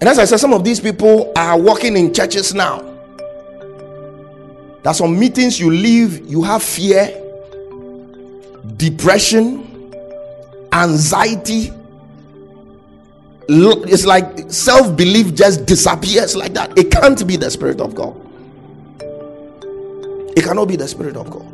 [0.00, 2.78] And as I said, some of these people are working in churches now.
[4.84, 7.08] There's some meetings you leave, you have fear,
[8.76, 9.92] depression,
[10.72, 11.72] anxiety.
[13.48, 16.78] It's like self belief just disappears like that.
[16.78, 18.25] It can't be the Spirit of God.
[20.36, 21.50] It cannot be the Spirit of God.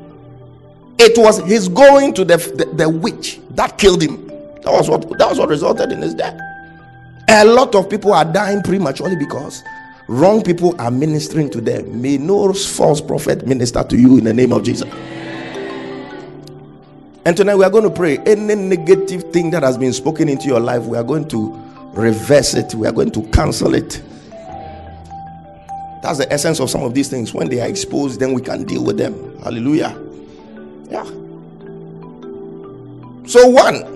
[0.99, 4.27] It was his going to the, the, the witch that killed him.
[4.62, 6.38] That was what that was what resulted in his death.
[7.29, 9.62] A lot of people are dying prematurely because
[10.09, 12.03] wrong people are ministering to them.
[12.03, 14.88] May no false prophet minister to you in the name of Jesus.
[17.25, 18.18] And tonight we are going to pray.
[18.18, 21.53] Any negative thing that has been spoken into your life, we are going to
[21.95, 22.75] reverse it.
[22.75, 24.03] We are going to cancel it.
[26.03, 27.33] That's the essence of some of these things.
[27.33, 29.38] When they are exposed, then we can deal with them.
[29.41, 29.97] Hallelujah.
[30.91, 31.05] Yeah.
[33.27, 33.93] So, one,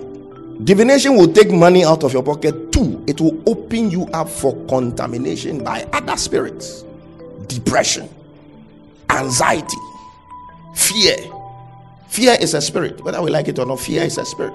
[0.63, 2.71] Divination will take money out of your pocket.
[2.71, 6.83] Two, it will open you up for contamination by other spirits,
[7.45, 8.09] depression,
[9.11, 9.77] anxiety,
[10.73, 11.15] fear.
[12.07, 13.79] Fear is a spirit, whether we like it or not.
[13.79, 14.53] Fear is a spirit.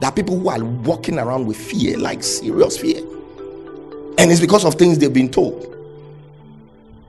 [0.00, 2.98] There are people who are walking around with fear, like serious fear.
[4.18, 5.74] And it's because of things they've been told.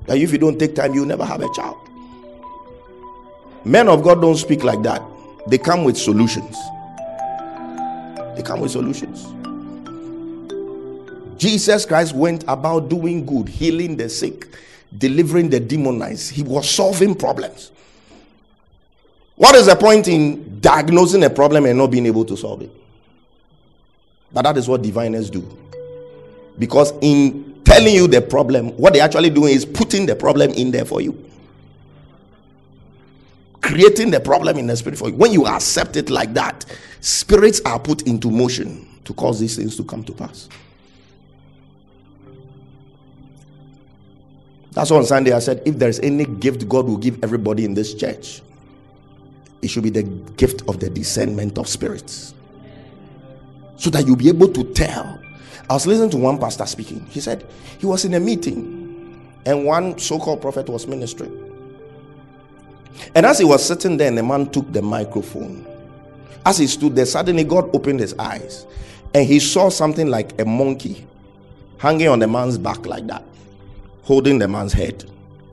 [0.07, 1.77] That if you don't take time, you'll never have a child.
[3.63, 5.01] Men of God don't speak like that.
[5.47, 6.57] They come with solutions.
[8.35, 9.27] They come with solutions.
[11.37, 14.47] Jesus Christ went about doing good, healing the sick,
[14.97, 16.31] delivering the demonized.
[16.31, 17.71] He was solving problems.
[19.35, 22.71] What is the point in diagnosing a problem and not being able to solve it?
[24.31, 25.57] But that is what diviners do.
[26.59, 30.71] Because in telling you the problem, what they're actually doing is putting the problem in
[30.71, 31.17] there for you.
[33.61, 35.15] Creating the problem in the spirit for you.
[35.15, 36.65] When you accept it like that,
[36.99, 40.49] spirits are put into motion to cause these things to come to pass.
[44.71, 47.73] That's why on Sunday I said, if there's any gift God will give everybody in
[47.73, 48.41] this church,
[49.61, 52.33] it should be the gift of the discernment of spirits.
[53.77, 55.20] So that you'll be able to tell.
[55.69, 57.05] I was listening to one pastor speaking.
[57.09, 57.45] He said
[57.79, 58.81] he was in a meeting
[59.45, 61.47] and one so called prophet was ministering.
[63.15, 65.65] And as he was sitting there, the man took the microphone.
[66.45, 68.65] As he stood there, suddenly God opened his eyes
[69.13, 71.05] and he saw something like a monkey
[71.77, 73.23] hanging on the man's back like that,
[74.03, 75.03] holding the man's head.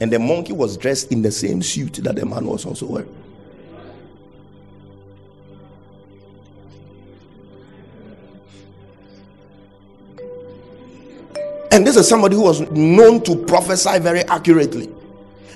[0.01, 3.17] And the monkey was dressed in the same suit that the man was also wearing.
[11.70, 14.90] And this is somebody who was known to prophesy very accurately.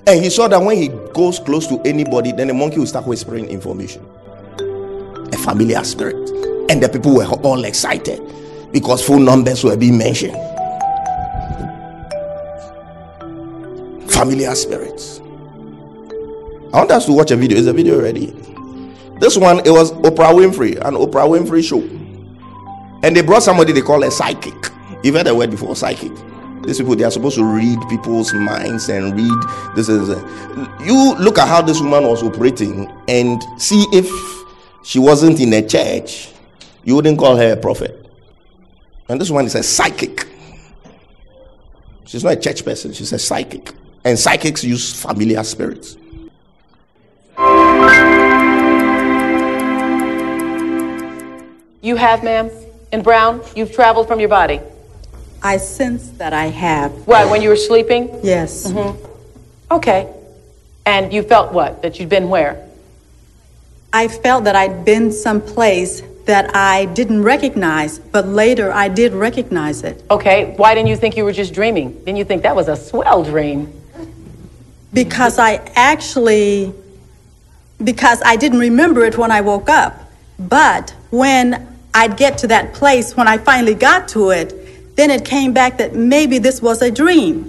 [0.07, 3.07] And he saw that when he goes close to anybody, then the monkey will start
[3.07, 4.05] whispering information.
[5.33, 6.17] A familiar spirit.
[6.71, 8.21] And the people were all excited
[8.73, 10.37] because phone numbers were being mentioned.
[14.11, 15.21] Familiar spirits.
[16.73, 17.59] I want us to watch a video.
[17.59, 18.27] Is the video ready?
[19.21, 21.81] This one, it was Oprah Winfrey, an Oprah Winfrey show.
[23.03, 24.55] And they brought somebody they call a psychic.
[25.03, 26.13] You've heard the word before, psychic.
[26.63, 29.75] These people they are supposed to read people's minds and read.
[29.75, 34.09] This is a, you look at how this woman was operating and see if
[34.85, 36.33] she wasn't in a church,
[36.85, 38.07] you wouldn't call her a prophet.
[39.09, 40.29] And this one is a psychic.
[42.05, 43.73] She's not a church person, she's a psychic.
[44.05, 45.97] And psychics use familiar spirits.
[51.85, 52.51] You have, ma'am?
[52.93, 54.61] In brown, you've traveled from your body.
[55.43, 56.93] I sense that I have.
[57.07, 58.21] Why, when you were sleeping?
[58.23, 58.71] Yes.
[58.71, 59.75] Mm-hmm.
[59.75, 60.13] Okay.
[60.87, 61.83] And you felt what?
[61.83, 62.69] That you'd been where?
[63.93, 69.83] I felt that I'd been someplace that I didn't recognize, but later I did recognize
[69.83, 70.55] it Okay.
[70.57, 71.93] Why didn't you think you were just dreaming?
[72.05, 73.73] Didn't you think that was a swell dream?
[74.93, 76.73] because I actually
[77.83, 79.99] because I didn't remember it when I woke up.
[80.39, 84.55] But when I'd get to that place when I finally got to it,
[84.97, 87.49] then it came back that maybe this was a dream.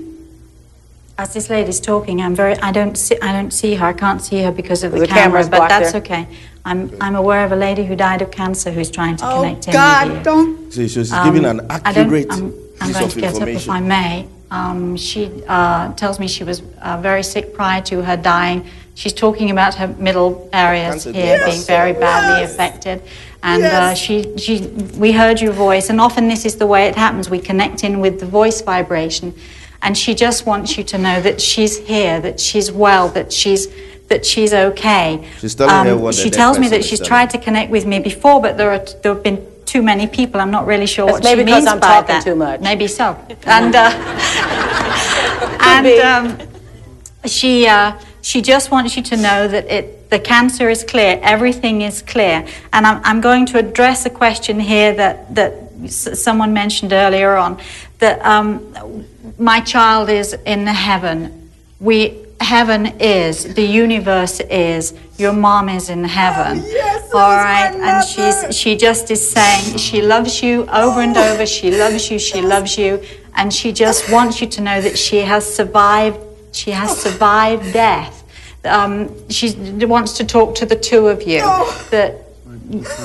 [1.18, 2.58] As this lady's talking, I'm very.
[2.58, 3.18] I don't see.
[3.22, 3.86] I don't see her.
[3.88, 5.24] I can't see her because of the, The camera.
[5.24, 6.02] camera's But that's there.
[6.02, 6.28] okay.
[6.66, 6.92] I'm.
[7.00, 9.72] I'm aware of a lady who died of cancer who's trying to Oh connect in
[9.72, 10.24] with God, you.
[10.24, 13.48] don't See, she's Um, giving an I don't- accurate I'm, I'm going to get up
[13.48, 13.70] if.
[13.70, 14.28] I may.
[14.50, 18.66] Um, she uh, tells me she was uh, very sick prior to her dying.
[18.96, 21.12] She's talking about her middle areas Cancer.
[21.12, 22.54] here Yes, being very badly yes.
[22.54, 23.02] affected.
[23.46, 24.62] And uh, she, she,
[24.98, 27.30] we heard your voice, and often this is the way it happens.
[27.30, 29.36] We connect in with the voice vibration,
[29.82, 33.68] and she just wants you to know that she's here, that she's well, that she's
[34.08, 35.16] that she's okay.
[35.16, 37.70] Um, She's telling her what the she tells me that she's telling tried to connect
[37.70, 40.40] with me before, but there are there have been too many people.
[40.40, 42.24] I'm not really sure That's what she maybe 'cause means I'm by talking that.
[42.24, 42.62] too much.
[42.62, 43.18] Maybe so.
[43.46, 43.92] And uh,
[45.60, 45.88] and
[46.40, 46.48] um,
[47.26, 51.82] she uh, she just wants you to know that it the cancer is clear, everything
[51.82, 52.46] is clear.
[52.74, 55.52] And I'm I'm going to address a question here that that
[55.86, 57.52] s- someone mentioned earlier on
[58.00, 58.50] that um,
[59.50, 61.18] my child is in heaven.
[61.80, 61.98] We
[62.40, 66.54] heaven is the universe is your mom is in heaven.
[66.64, 71.16] Oh, yes, all right and she's she just is saying she loves you over and
[71.18, 71.46] over.
[71.46, 73.02] She loves you she loves you.
[73.36, 76.20] And she just wants you to know that she has survived
[76.52, 78.23] she has survived death
[78.66, 79.54] um, she
[79.86, 81.42] wants to talk to the two of you
[81.92, 82.26] that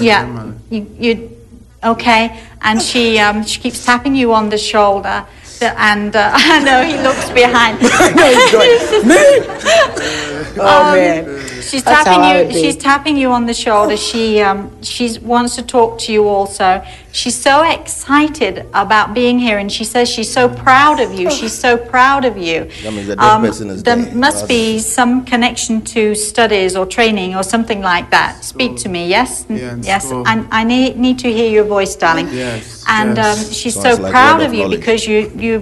[0.01, 1.37] yeah you, you
[1.85, 5.27] okay and she um, she keeps tapping you on the shoulder
[5.63, 7.81] and uh, I know he looks behind.
[9.09, 10.25] Me?
[10.61, 11.39] Oh, man.
[11.63, 12.61] She's That's tapping you.
[12.61, 13.97] She's tapping you on the shoulder.
[13.97, 16.85] She um, she wants to talk to you also.
[17.19, 21.29] She's so excited about being here, and she says she's so proud of you.
[21.33, 22.59] She's so proud of you.
[22.63, 24.15] Um, That means the dead person is there there.
[24.15, 28.45] must be some connection to studies or training or something like that.
[28.45, 29.45] Speak to me, yes?
[29.49, 30.05] Yeah, yes.
[30.07, 30.29] school.
[30.29, 32.29] And I need, need to hear your voice, darling.
[32.33, 33.27] Yes, And yes.
[33.27, 35.55] Um, she's Sounds so like proud of of you because you, you,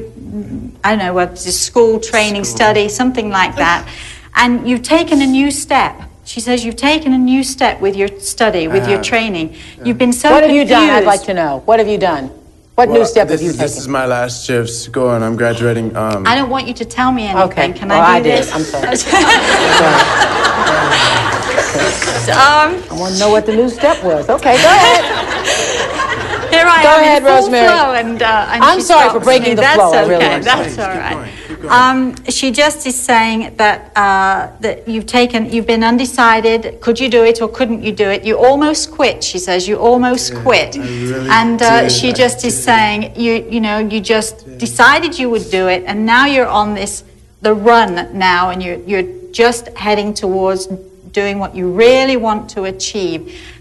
[0.84, 3.88] I don't know, what is it, school, training, study, something like that.
[4.34, 6.05] And you've taken a new step.
[6.26, 9.06] She says you've taken a new step with your study, with your have.
[9.06, 9.54] training.
[9.84, 10.90] You've been so What have you done?
[10.90, 11.62] I'd like to know.
[11.66, 12.30] What have you done?
[12.74, 15.24] What new step this have you is, This is my last shift to go, and
[15.24, 15.96] I'm graduating.
[15.96, 17.48] Um, I don't want you to tell me anything.
[17.52, 17.72] Okay.
[17.72, 18.42] Can Well, I I do did.
[18.42, 18.52] this?
[18.52, 18.88] I'm sorry.
[22.34, 24.28] um, I want to know what the new step was.
[24.28, 25.04] Okay, go ahead.
[26.50, 27.66] Here I Go am ahead, in full Rosemary.
[27.68, 29.54] flow, and, uh, and I'm she sorry for breaking me.
[29.54, 30.78] the That's flow, I Okay, really that's Thanks.
[30.78, 31.45] all Keep right.
[31.68, 32.26] Going, keep going.
[32.26, 36.80] Um, she just is saying that uh, that you've taken, you've been undecided.
[36.80, 38.24] Could you do it or couldn't you do it?
[38.24, 39.22] You almost quit.
[39.22, 43.78] She says you almost quit, really and uh, she just is saying you you know
[43.78, 47.04] you just decided you would do it, and now you're on this
[47.42, 50.66] the run now, and you're you're just heading towards
[51.12, 53.20] doing what you really want to achieve.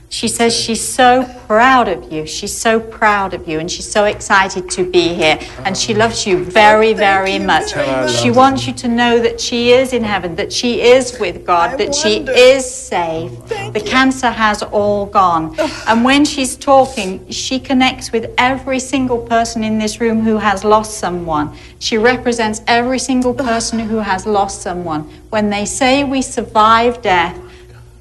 [0.10, 2.26] She says she's so proud of you.
[2.26, 5.40] She's so proud of you, and she's so excited to be here.
[5.66, 7.72] And she loves you very, very much.
[7.72, 10.82] Tell her I She wants you to know that she is in heaven, that she
[10.82, 13.32] is with God, that she is safe.
[13.74, 15.56] the cancer has all gone.
[15.88, 20.64] And when she's talking, she connects with every single person in this room who has
[20.64, 21.56] lost someone.
[21.80, 25.02] She represents every single person who has lost someone.
[25.30, 27.38] When they say we survive death,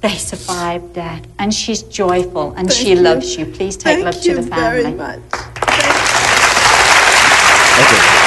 [0.01, 1.25] they survive death.
[1.39, 3.01] And she's joyful and she you.
[3.01, 3.45] loves you.
[3.45, 4.83] Please take Thank love to the family.
[4.83, 5.19] very much.
[7.77, 8.25] Okay.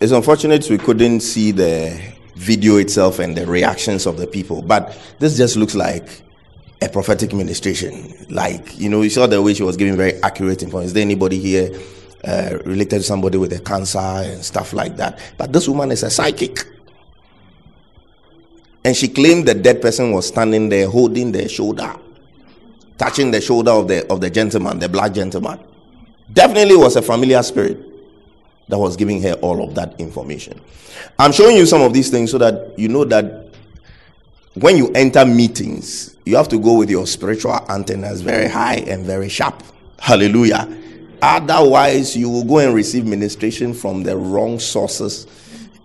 [0.00, 2.00] It's unfortunate we couldn't see the
[2.34, 6.22] video itself and the reactions of the people, but this just looks like
[6.80, 8.12] a prophetic ministration.
[8.28, 10.86] Like, you know, you saw the way she was giving very accurate information.
[10.86, 11.70] Is there anybody here
[12.24, 15.20] uh, related to somebody with a cancer and stuff like that?
[15.38, 16.66] But this woman is a psychic.
[18.84, 21.94] And she claimed the dead person was standing there holding their shoulder,
[22.98, 25.60] touching the shoulder of the of the gentleman, the black gentleman
[26.32, 27.78] definitely was a familiar spirit
[28.68, 30.60] that was giving her all of that information.
[31.18, 33.48] I'm showing you some of these things so that you know that
[34.54, 39.04] when you enter meetings, you have to go with your spiritual antennas very high and
[39.04, 39.62] very sharp.
[39.98, 40.78] Hallelujah.
[41.20, 45.26] Otherwise, you will go and receive ministration from the wrong sources.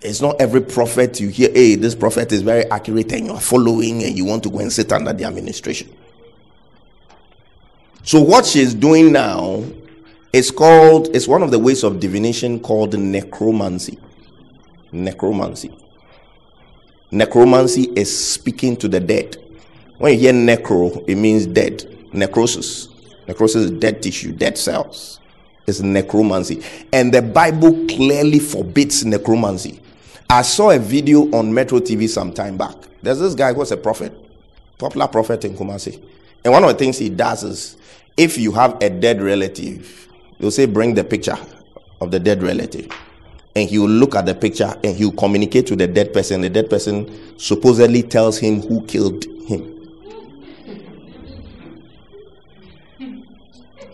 [0.02, 4.04] It's not every prophet you hear, hey, this prophet is very accurate and you're following
[4.04, 5.92] and you want to go and sit under the administration.
[8.04, 9.64] So, what she's doing now
[10.32, 13.98] is called, it's one of the ways of divination called necromancy.
[14.92, 15.76] Necromancy.
[17.12, 19.38] Necromancy is speaking to the dead.
[19.98, 21.86] When you hear necro, it means dead.
[22.14, 22.90] Necrosis.
[23.28, 25.20] Necrosis is dead tissue, dead cells.
[25.66, 26.64] It's necromancy.
[26.94, 29.82] And the Bible clearly forbids necromancy.
[30.30, 32.76] I saw a video on Metro TV some time back.
[33.02, 34.14] There's this guy who was a prophet,
[34.78, 36.04] popular prophet in Kumasi.
[36.44, 37.78] And one of the things he does is
[38.18, 41.38] if you have a dead relative, he'll say, Bring the picture
[42.02, 42.92] of the dead relative.
[43.56, 46.42] And he will look at the picture and he will communicate to the dead person.
[46.42, 49.74] The dead person supposedly tells him who killed him.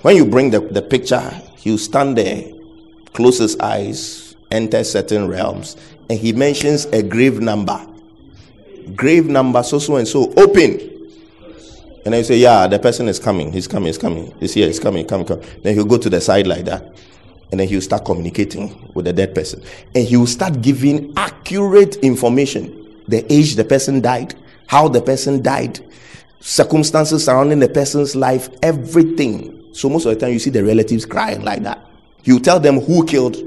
[0.01, 2.43] When you bring the, the picture, he'll stand there,
[3.13, 5.77] close his eyes, enter certain realms,
[6.09, 7.79] and he mentions a grave number.
[8.95, 10.89] Grave number, so so and so, open.
[12.05, 14.79] And you say, Yeah, the person is coming, he's coming, he's coming, he's here, he's
[14.79, 15.41] coming, come, come.
[15.61, 16.97] Then he'll go to the side like that.
[17.51, 19.63] And then he'll start communicating with the dead person.
[19.95, 24.35] And he will start giving accurate information the age the person died,
[24.67, 25.79] how the person died,
[26.39, 29.73] circumstances surrounding the person's life, everything.
[29.73, 31.85] So most of the time, you see the relatives crying like that.
[32.23, 33.37] He'll tell them who killed.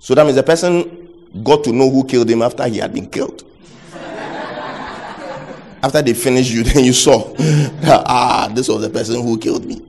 [0.00, 1.08] So that means the person
[1.44, 3.44] got to know who killed him after he had been killed.
[5.82, 9.64] after they finished you, then you saw, that, ah, this was the person who killed
[9.66, 9.82] me.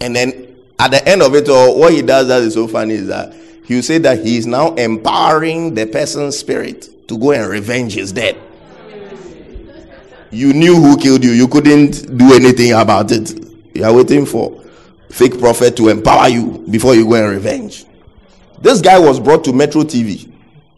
[0.00, 2.94] And then at the end of it all, what he does that is so funny
[2.94, 3.34] is that
[3.66, 8.12] he'll say that he is now empowering the person's spirit to go and revenge his
[8.12, 8.36] death.
[10.30, 13.32] You knew who killed you, you couldn't do anything about it.
[13.74, 14.62] You are waiting for
[15.10, 17.84] fake prophet to empower you before you go and revenge.
[18.60, 20.32] This guy was brought to Metro TV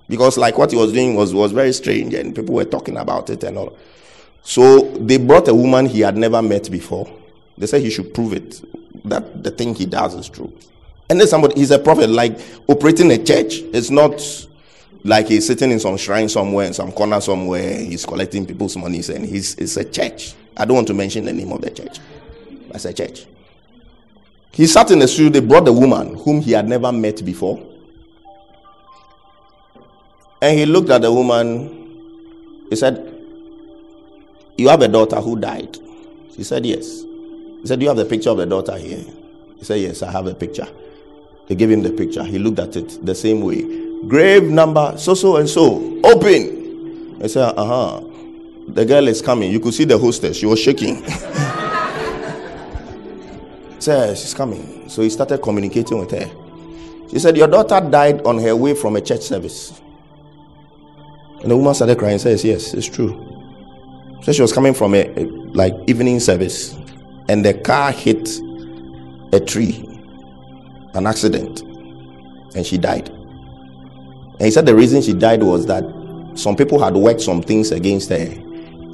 [0.08, 3.30] because, like, what he was doing was, was very strange and people were talking about
[3.30, 3.76] it and all.
[4.42, 7.10] So they brought a woman he had never met before.
[7.56, 8.62] They said he should prove it
[9.08, 10.52] that the thing he does is true.
[11.10, 13.60] And then somebody, he's a prophet, like operating a church.
[13.72, 14.46] It's not
[15.04, 19.08] like he's sitting in some shrine somewhere, in some corner somewhere, he's collecting people's monies,
[19.08, 20.34] and he's it's a church.
[20.56, 21.98] I don't want to mention the name of the church.
[22.72, 23.26] as a church.
[24.52, 27.64] He sat in the studio, they brought the woman whom he had never met before.
[30.40, 32.66] And he looked at the woman.
[32.70, 33.14] He said,
[34.56, 35.76] You have a daughter who died.
[36.36, 37.02] She said, Yes.
[37.02, 39.04] He said, Do you have the picture of the daughter here?
[39.58, 40.68] He said, Yes, I have a picture.
[41.48, 42.22] They gave him the picture.
[42.22, 43.62] He looked at it the same way.
[44.06, 46.00] Grave number, so so and so.
[46.04, 47.18] Open.
[47.20, 48.04] He said, Uh huh.
[48.68, 49.50] The girl is coming.
[49.50, 50.36] You could see the hostess.
[50.36, 51.02] She was shaking.
[53.78, 54.88] said, She's coming.
[54.88, 56.30] So he started communicating with her.
[57.10, 59.80] She said, Your daughter died on her way from a church service.
[61.40, 62.18] And the woman started crying.
[62.18, 63.24] Says, Yes, it's true.
[64.22, 66.74] So she was coming from a, a like evening service,
[67.28, 68.28] and the car hit
[69.32, 69.84] a tree,
[70.94, 71.60] an accident,
[72.54, 73.08] and she died.
[73.08, 75.84] And he said the reason she died was that
[76.34, 78.26] some people had worked some things against her,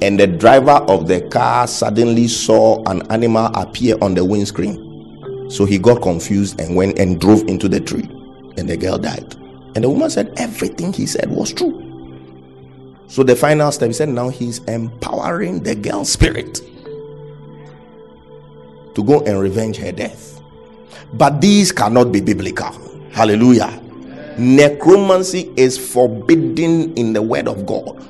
[0.01, 5.49] and the driver of the car suddenly saw an animal appear on the windscreen.
[5.49, 8.09] So he got confused and went and drove into the tree,
[8.57, 9.35] and the girl died.
[9.75, 11.81] And the woman said everything he said was true.
[13.07, 16.61] So the final step, he said, now he's empowering the girl's spirit
[18.95, 20.41] to go and revenge her death.
[21.13, 22.71] But these cannot be biblical.
[23.11, 23.81] Hallelujah.
[24.37, 28.03] Necromancy is forbidden in the word of God.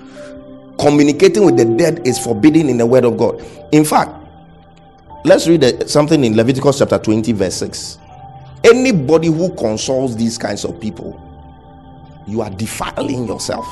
[0.79, 3.43] Communicating with the dead is forbidden in the word of God.
[3.71, 4.11] In fact,
[5.23, 7.99] let's read something in Leviticus chapter 20, verse 6.
[8.63, 11.21] Anybody who consults these kinds of people,
[12.27, 13.65] you are defiling yourself.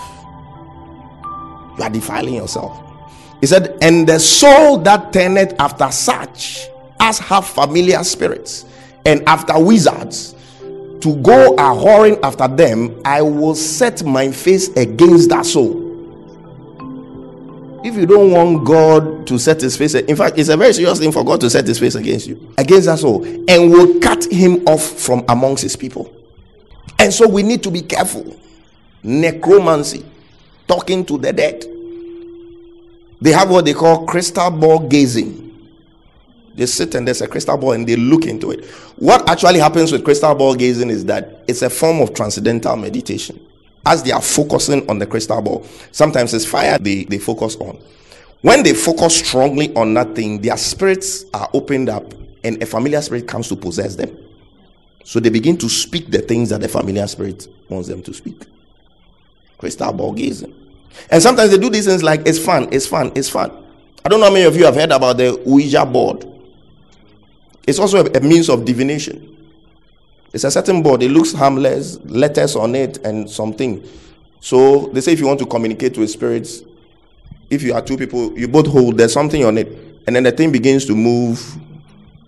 [1.77, 2.79] You are defiling yourself.
[3.41, 8.65] He said, And the soul that turneth after such as have familiar spirits
[9.05, 10.35] and after wizards
[11.01, 15.92] to go a whoring after them, I will set my face against that soul.
[17.83, 20.99] If you don't want God to set his face, in fact, it's a very serious
[20.99, 24.23] thing for God to set his face against you, against us all, and will cut
[24.31, 26.13] him off from amongst his people.
[26.97, 28.39] And so we need to be careful.
[29.03, 30.05] Necromancy,
[30.65, 31.65] talking to the dead.
[33.19, 35.41] They have what they call crystal ball gazing.
[36.55, 38.63] They sit and there's a crystal ball and they look into it.
[38.95, 43.45] What actually happens with crystal ball gazing is that it's a form of transcendental meditation.
[43.85, 47.77] As they are focusing on the crystal ball, sometimes it's fire they, they focus on.
[48.41, 52.13] When they focus strongly on that thing, their spirits are opened up
[52.43, 54.17] and a familiar spirit comes to possess them.
[55.03, 58.45] So they begin to speak the things that the familiar spirit wants them to speak.
[59.57, 60.53] Crystal ball gazing.
[61.09, 63.51] And sometimes they do these things like it's fun, it's fun, it's fun.
[64.05, 66.25] I don't know how many of you have heard about the Ouija board.
[67.65, 69.32] It's also a, a means of divination.
[70.33, 73.87] It's a certain board, it looks harmless, letters on it, and something.
[74.39, 76.63] So they say if you want to communicate with spirits,
[77.49, 79.67] if you are two people, you both hold, there's something on it,
[80.07, 81.57] and then the thing begins to move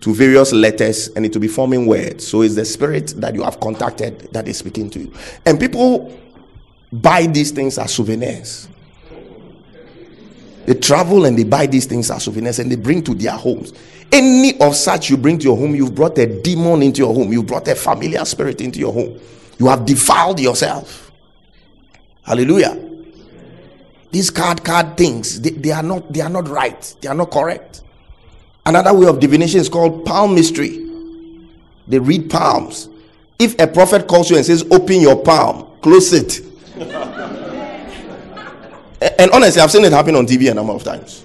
[0.00, 2.26] to various letters and it will be forming words.
[2.26, 5.12] So it's the spirit that you have contacted that is speaking to you.
[5.44, 6.16] And people
[6.92, 8.68] buy these things as souvenirs.
[10.66, 13.72] They travel and they buy these things as souvenirs and they bring to their homes.
[14.12, 17.32] Any of such you bring to your home, you've brought a demon into your home,
[17.32, 19.18] you've brought a familiar spirit into your home.
[19.58, 21.10] You have defiled yourself.
[22.22, 22.82] Hallelujah.
[24.10, 27.30] These card card things, they, they are not they are not right, they are not
[27.30, 27.82] correct.
[28.64, 30.84] Another way of divination is called palmistry.
[31.86, 32.88] They read palms.
[33.38, 36.40] If a prophet calls you and says, Open your palm, close it.
[39.00, 41.24] A- and honestly, I've seen it happen on TV a number of times.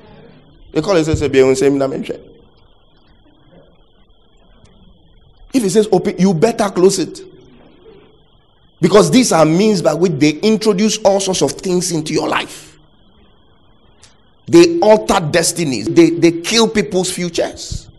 [0.71, 2.21] They call it and say, "Be on same dimension."
[5.53, 7.21] If it says open, you better close it.
[8.79, 12.79] Because these are means by which they introduce all sorts of things into your life.
[14.47, 17.89] They alter destinies, they, they kill people's futures.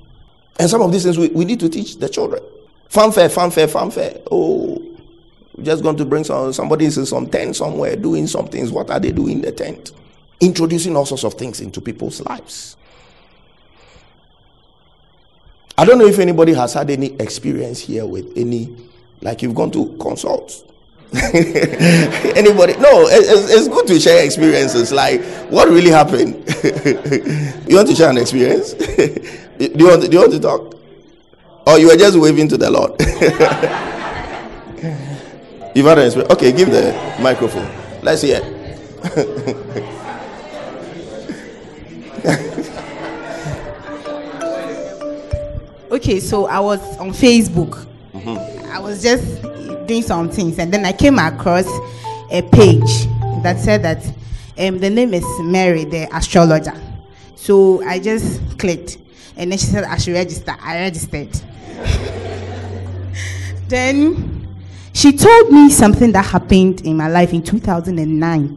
[0.59, 2.43] And some of these things we, we need to teach the children.
[2.89, 4.19] Fanfare, fanfare, fanfare.
[4.31, 4.83] Oh,
[5.57, 8.71] we're just going to bring some somebody is in some tent somewhere doing some things.
[8.71, 9.93] What are they doing in the tent?
[10.41, 12.77] Introducing all sorts of things into people's lives.
[15.79, 18.77] I don't know if anybody has had any experience here with any,
[19.21, 20.69] like you've gone to consult.
[21.13, 22.75] anybody?
[22.77, 24.93] No, it's, it's good to share experiences.
[24.93, 26.35] Like, what really happened?
[27.69, 28.73] you want to share an experience?
[28.75, 30.75] do, you want, do you want to talk?
[31.67, 32.93] Or you were just waving to the Lord?
[35.75, 36.33] You've had an experience.
[36.33, 37.71] Okay, give the microphone.
[38.03, 38.41] Let's hear.
[45.93, 47.87] Okay, so I was on Facebook.
[48.73, 49.43] I was just
[49.87, 51.67] doing some things, and then I came across
[52.31, 53.05] a page
[53.43, 54.03] that said that
[54.59, 56.73] um, the name is Mary, the astrologer.
[57.37, 58.97] So I just clicked.
[59.37, 60.57] And then she said I should register.
[60.63, 61.29] I registered.
[63.69, 64.49] then
[64.95, 68.49] she told me something that happened in my life in 2009,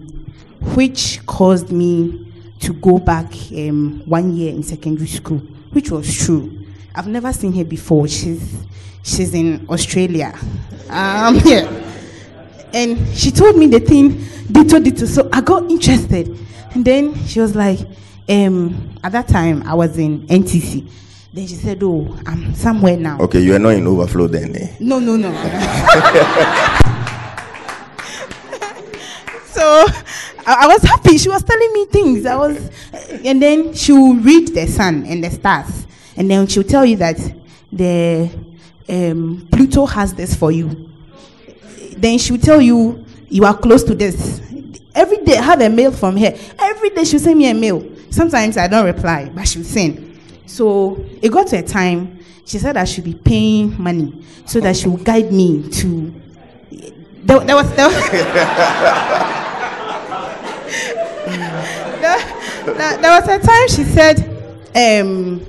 [0.73, 2.31] which caused me
[2.61, 3.25] to go back
[3.57, 5.39] um, one year in secondary school,
[5.73, 6.64] which was true.
[6.95, 8.07] I've never seen her before.
[8.07, 8.55] She's
[9.03, 10.33] she's in Australia.
[10.89, 11.67] Um, yeah.
[12.73, 14.11] And she told me the thing,
[14.51, 15.07] dito dito.
[15.07, 16.37] So I got interested.
[16.73, 17.79] And then she was like,
[18.27, 20.89] um, at that time I was in NTC.
[21.33, 23.19] Then she said, Oh, I'm somewhere now.
[23.19, 24.55] Okay, you are not in overflow then.
[24.55, 24.75] Eh?
[24.79, 25.29] No, no, no.
[29.47, 29.85] so
[30.47, 31.17] I, I was happy.
[31.17, 32.25] She was telling me things.
[32.25, 32.69] I was,
[33.25, 35.84] and then she will read the sun and the stars,
[36.17, 37.17] and then she'll tell you that
[37.71, 38.29] the
[38.87, 40.89] um, Pluto has this for you.
[41.97, 44.41] Then she'll tell you you are close to this.
[44.93, 46.33] Every day I have a mail from her.
[46.59, 47.85] Every day she'll send me a mail.
[48.09, 50.19] Sometimes I don't reply, but she'll send.
[50.45, 54.77] So it got to a time she said I should be paying money so that
[54.77, 56.13] she will guide me to.
[57.23, 57.89] There, there was there,
[61.99, 62.19] there,
[62.65, 64.19] there- there was a time she said,
[64.75, 65.41] um,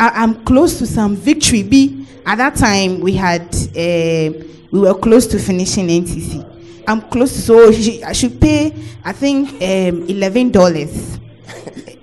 [0.00, 1.62] I, am close to some victory.
[1.62, 3.42] B at that time we had
[3.76, 6.84] uh, we were close to finishing NTC.
[6.88, 8.72] I'm close to so she, I should pay
[9.04, 11.18] I think um, eleven dollars.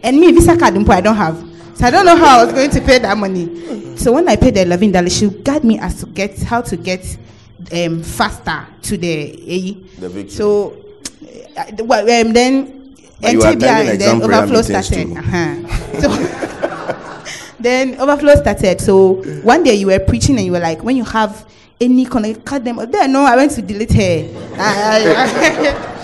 [0.04, 1.44] And me visa card I don't have.
[1.76, 3.98] So I don't know how I was going to pay that money.
[3.98, 6.78] So when I paid the eleven dollars, she guide me as to get how to
[6.78, 7.18] get
[7.74, 9.74] um, faster to the AE.
[10.00, 10.30] The victory.
[10.30, 10.86] So
[11.58, 15.18] uh, well, um, then But you were NTBI and then overflow started.
[15.18, 16.00] Uh-huh.
[16.00, 16.64] So
[17.60, 18.82] then overflow started.
[18.82, 21.46] So one day you were preaching and you were like, when you have
[21.80, 22.78] any connect, cut them.
[22.92, 25.84] Then no, I went to delete her.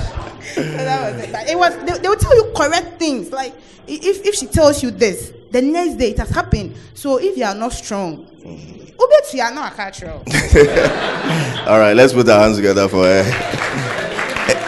[0.54, 1.32] So that was it.
[1.32, 3.32] But it was they, they will tell you correct things.
[3.32, 3.54] Like
[3.88, 6.76] if if she tells you this, the next day it has happened.
[6.94, 10.24] So if you are not strong, Ubet you are not a cultural.
[11.68, 13.24] All right, let's put our hands together for her.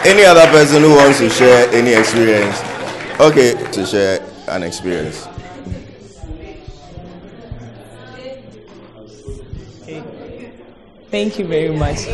[0.04, 2.60] Any other person who wants to share any experience?
[3.20, 5.26] Okay, to share an experience.
[11.10, 11.98] Thank you very much.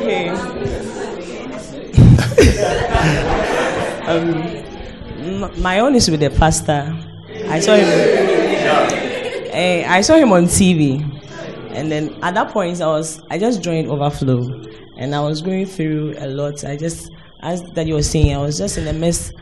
[0.00, 0.30] okay.
[4.06, 6.96] um, my own is with the pastor.
[7.48, 7.86] I saw him.
[9.52, 11.02] Eh, I saw him on TV,
[11.72, 14.62] and then at that point, I was I just joined Overflow,
[14.96, 16.64] and I was going through a lot.
[16.64, 17.10] I just,
[17.40, 19.34] as that you were saying, I was just in the midst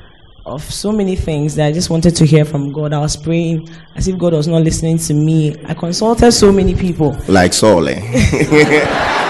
[0.48, 2.92] of so many things that I just wanted to hear from God.
[2.92, 5.56] I was praying as if God was not listening to me.
[5.66, 7.16] I consulted so many people.
[7.28, 9.14] Like Saul, eh?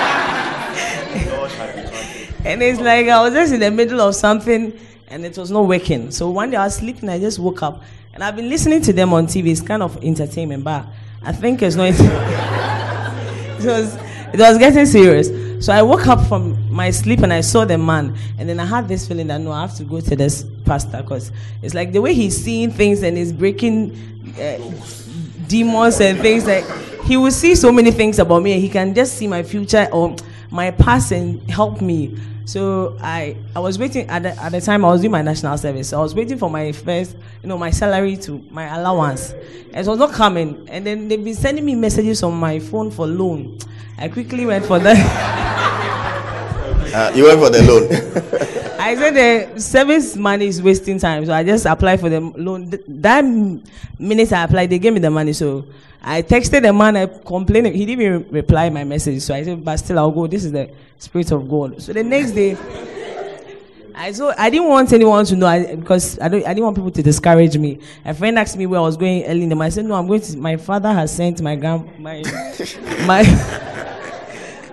[2.49, 4.73] And it's like I was just in the middle of something
[5.09, 6.11] and it was not working.
[6.11, 7.83] So one day I was sleeping, I just woke up
[8.15, 9.49] and I've been listening to them on TV.
[9.49, 10.87] It's kind of entertainment, but
[11.23, 11.89] I think it's not.
[11.91, 13.97] it was
[14.33, 15.29] it was getting serious.
[15.65, 18.65] So I woke up from my sleep and I saw the man, and then I
[18.65, 21.93] had this feeling that no, I have to go to this pastor because it's like
[21.93, 23.93] the way he's seeing things and he's breaking
[24.39, 24.59] uh,
[25.49, 26.65] demons and things like
[27.05, 29.89] he will see so many things about me and he can just see my future
[29.93, 30.15] or
[30.51, 32.17] my past and help me.
[32.45, 35.59] So i i was waiting at the, at the time i was doing my national
[35.59, 39.33] service so i was waiting for my first you know my salary to my allowance.
[39.75, 40.67] And it was not coming.
[40.71, 43.59] And then they've been sending me messages on my phone for loan.
[43.99, 45.45] I quickly went for that
[46.95, 48.55] Uh, you went for the loan.
[48.89, 49.15] I said
[49.55, 52.71] the service money is wasting time, so I just applied for the loan.
[52.71, 53.63] Th- That m-
[53.99, 55.33] minute I applied, they gave me the money.
[55.35, 55.67] So
[56.03, 57.67] I texted the man, I complained.
[57.75, 59.21] He didn't even reply my message.
[59.23, 60.27] So I said, but still, I'll go.
[60.27, 61.83] This is the spirit of God.
[61.83, 62.57] So the next day,
[63.95, 66.45] I so I didn't want anyone to know I, because I don't.
[66.47, 67.81] I didn't want people to discourage me.
[68.07, 69.67] A friend asked me where I was going early in the morning.
[69.67, 70.37] I said, no, I'm going to.
[70.39, 72.23] My father has sent my grand my
[73.07, 73.85] my.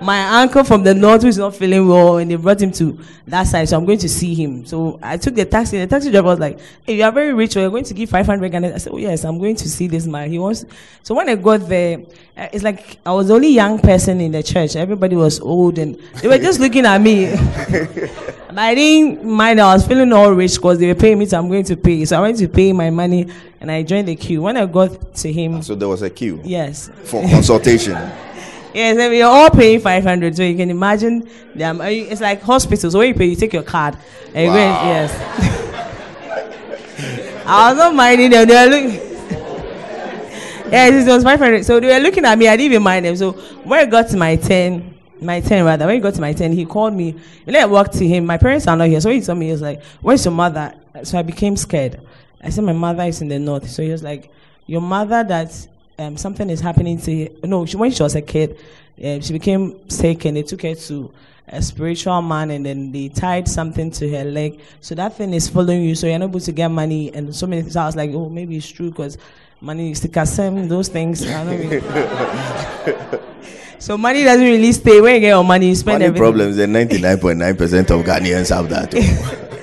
[0.02, 2.98] My uncle from the north who is not feeling well and they brought him to
[3.28, 4.66] that side so i'm going to see him.
[4.66, 7.56] So i took the taxi the taxi driver was like hey you are very rich
[7.56, 8.74] you're going to give 500 Ghana.
[8.74, 10.30] i said oh yes i'm going to see this man.
[10.30, 10.66] He wants
[11.04, 12.00] so when i got there
[12.38, 14.76] uh, it's like i was the only young person in the church.
[14.76, 17.36] Everybody was old and they were just looking at me.
[18.56, 19.60] But i didn't mind.
[19.60, 22.06] I was feeling all rich because they were paying me so i'm going to pay.
[22.06, 23.28] So i went to pay my money
[23.60, 24.42] and i joined the queue.
[24.42, 26.40] When i got to him so there was a queue?
[26.44, 26.90] Yes.
[27.04, 27.96] For consultation.
[28.76, 31.80] Yes, and we are all paying 500, so you can imagine them.
[31.80, 32.92] uh, It's like hospitals.
[32.92, 33.96] So when you pay, you take your card.
[34.34, 34.84] And you go Wow.
[34.86, 35.12] yes.
[37.48, 38.48] I was not minding them.
[38.48, 38.92] They were looking.
[40.72, 41.64] yes, it was 500.
[41.66, 42.48] So they were looking at me.
[42.50, 43.16] I didn't even mind them.
[43.16, 43.32] So
[43.64, 46.52] when I got to my 10, my 10 rather, when he got to my 10,
[46.52, 47.12] he called me.
[47.46, 48.26] And then I walked to him.
[48.26, 49.00] My parents are not here.
[49.00, 50.74] So he told me, he was like, Where's your mother?
[51.04, 52.02] so I became scared.
[52.42, 54.32] I said my mother is in the north, so he was like,
[54.68, 55.68] your mother that
[55.98, 57.30] um, something is happening to.
[57.44, 58.58] No, she, when she was a kid,
[59.04, 61.12] um, she became sick and they took her to
[61.48, 64.60] a spiritual man and then they tied something to her leg.
[64.82, 67.48] So that thing is following you, so you're not able to get money and so
[67.48, 67.76] many things.
[67.76, 69.18] I was like, oh, maybe it's true because
[69.62, 71.26] money is the kasem, those things.
[71.26, 73.20] I don't really.
[73.80, 75.00] so money doesn't really stay.
[75.02, 76.24] When you get your money, you spend Money everything.
[76.24, 79.42] problems, then 99.9% of Ghanaians have that.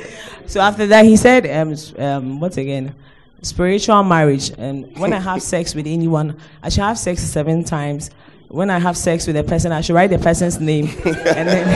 [0.52, 2.94] So after that, he said, um, um, what again?
[3.42, 4.50] Spiritual marriage.
[4.56, 8.10] And when I have sex with anyone, I should have sex seven times.
[8.48, 10.86] When I have sex with a person, I should write the person's name.
[11.04, 11.68] and then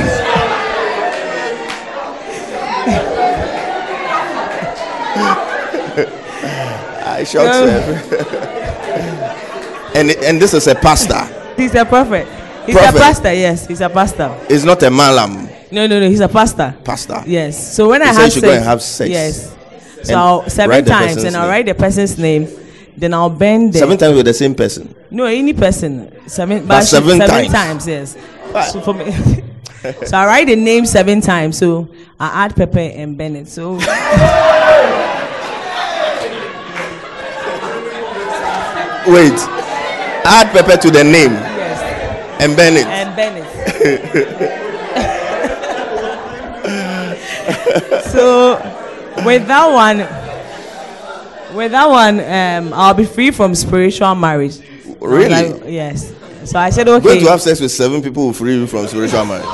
[7.06, 7.46] I shot
[9.96, 11.22] and and this is a pastor.
[11.56, 12.26] he's a prophet.
[12.66, 12.96] He's Prophet.
[12.96, 13.66] a pastor, yes.
[13.66, 14.36] He's a pastor.
[14.48, 15.48] He's not a malam.
[15.70, 16.08] No, no, no.
[16.08, 16.74] He's a pastor.
[16.84, 17.22] Pastor.
[17.26, 17.74] Yes.
[17.76, 19.10] So when He I have sex, have sex.
[19.10, 19.55] yes.
[20.06, 22.48] So I'll, seven times, and I'll write the person's name.
[22.96, 24.94] Then I'll bend the Seven times with the same person.
[25.10, 26.10] No, any person.
[26.28, 27.52] Seven, But but, seven seven, times.
[27.52, 27.86] times.
[27.88, 28.16] yes.
[28.54, 28.62] Ah.
[28.62, 29.10] So for me,
[30.06, 31.58] so I write the name seven times.
[31.58, 31.88] So
[32.18, 33.48] I add Pepper and Bennett.
[33.48, 33.74] So
[39.06, 39.38] Wait.
[40.28, 41.30] Add pepper to the name.
[41.32, 42.86] yes, And Bennett.
[42.86, 43.46] and Bennett.
[48.10, 48.56] so
[49.24, 49.98] with that one,
[51.56, 54.58] with that one, um, I'll be free from spiritual marriage.
[55.00, 55.28] Really?
[55.28, 56.12] like, yes.
[56.44, 57.04] So I said, okay.
[57.04, 59.46] Going to have sex with seven people will free you from spiritual marriage.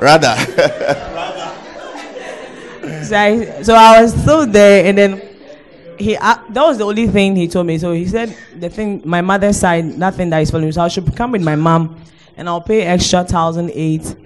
[0.00, 1.10] Rather.
[3.04, 5.22] So I, so I was still there, and then
[5.98, 7.76] he uh, that was the only thing he told me.
[7.76, 10.72] So he said the thing, my mother's side, nothing that is following.
[10.72, 12.00] So I should come with my mom,
[12.36, 14.16] and I'll pay extra thousand eight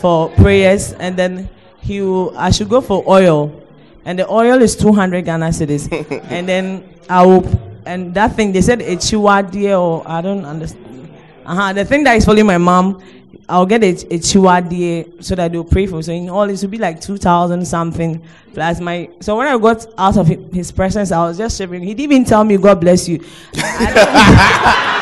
[0.00, 1.48] for prayers, and then
[1.86, 3.62] he will, I should go for oil,
[4.04, 5.86] and the oil is two hundred Ghana cedis,
[6.30, 7.46] and then I will,
[7.86, 11.08] and that thing they said a chiwadie or I don't understand.
[11.44, 11.72] Uh huh.
[11.72, 13.00] The thing that is following my mom,
[13.48, 16.02] I'll get a, a chiwadie so that they'll pray for.
[16.02, 18.20] So in all, it will be like two thousand something
[18.52, 19.08] plus my.
[19.20, 21.84] So when I got out of his presence, I was just shivering.
[21.84, 23.24] He didn't even tell me God bless you.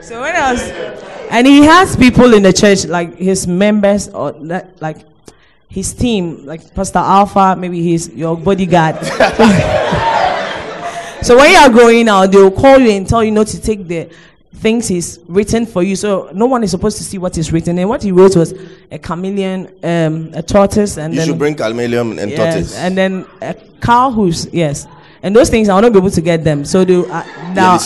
[0.00, 0.62] So when else?
[1.30, 4.98] and he has people in the church like his members or that like
[5.68, 8.96] his team, like Pastor Alpha, maybe he's your bodyguard.
[11.22, 13.60] so when you are going out, they will call you and tell you not to
[13.60, 14.08] take the
[14.54, 15.94] things he's written for you.
[15.94, 17.78] So no one is supposed to see what is written.
[17.78, 18.54] And what he wrote was
[18.90, 22.76] a chameleon, um, a tortoise, and You then should bring Calmelium and Yes, tortoise.
[22.76, 24.86] and then a cow who's yes,
[25.22, 26.64] and those things I will not be able to get them.
[26.64, 27.78] So do uh, now.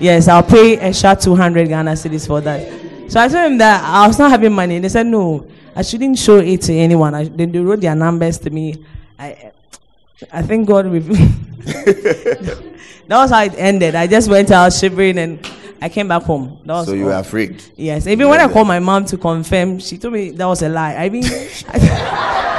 [0.00, 3.10] Yes, I'll pay extra two hundred Ghana cedis for that.
[3.10, 4.78] So I told him that I was not having money.
[4.78, 7.14] They said no, I shouldn't show it to anyone.
[7.14, 8.84] I, then they wrote their numbers to me.
[9.18, 9.52] I,
[10.32, 11.18] I think God revealed.
[11.64, 12.62] that
[13.08, 13.94] was how it ended.
[13.94, 16.60] I just went out shivering and I came back home.
[16.64, 17.62] That was So you were afraid.
[17.76, 20.68] Yes, even when I called my mom to confirm, she told me that was a
[20.68, 20.94] lie.
[20.94, 21.24] I mean,
[21.68, 22.53] I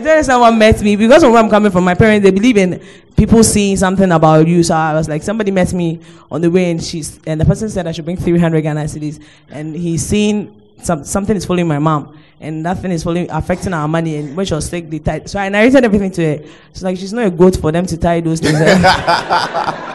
[0.00, 1.84] told her someone met me because of where I'm coming from.
[1.84, 2.82] My parents they believe in
[3.16, 4.62] people seeing something about you.
[4.62, 7.68] So I was like, somebody met me on the way, and she's and the person
[7.68, 11.78] said I should bring 300 Ghana cedis, and he's seen some something is following my
[11.78, 14.16] mom, and that thing is following affecting our money.
[14.16, 15.28] And when she was sick, they tied.
[15.28, 16.44] So I narrated everything to her.
[16.72, 18.58] She's like, she's not a goat for them to tie those things.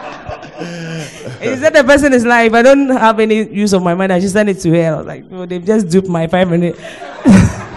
[1.40, 4.18] He said the person is like, I don't have any use of my money, I
[4.18, 4.94] just send it to her.
[4.94, 6.80] I was like, no, they've just duped my five minutes.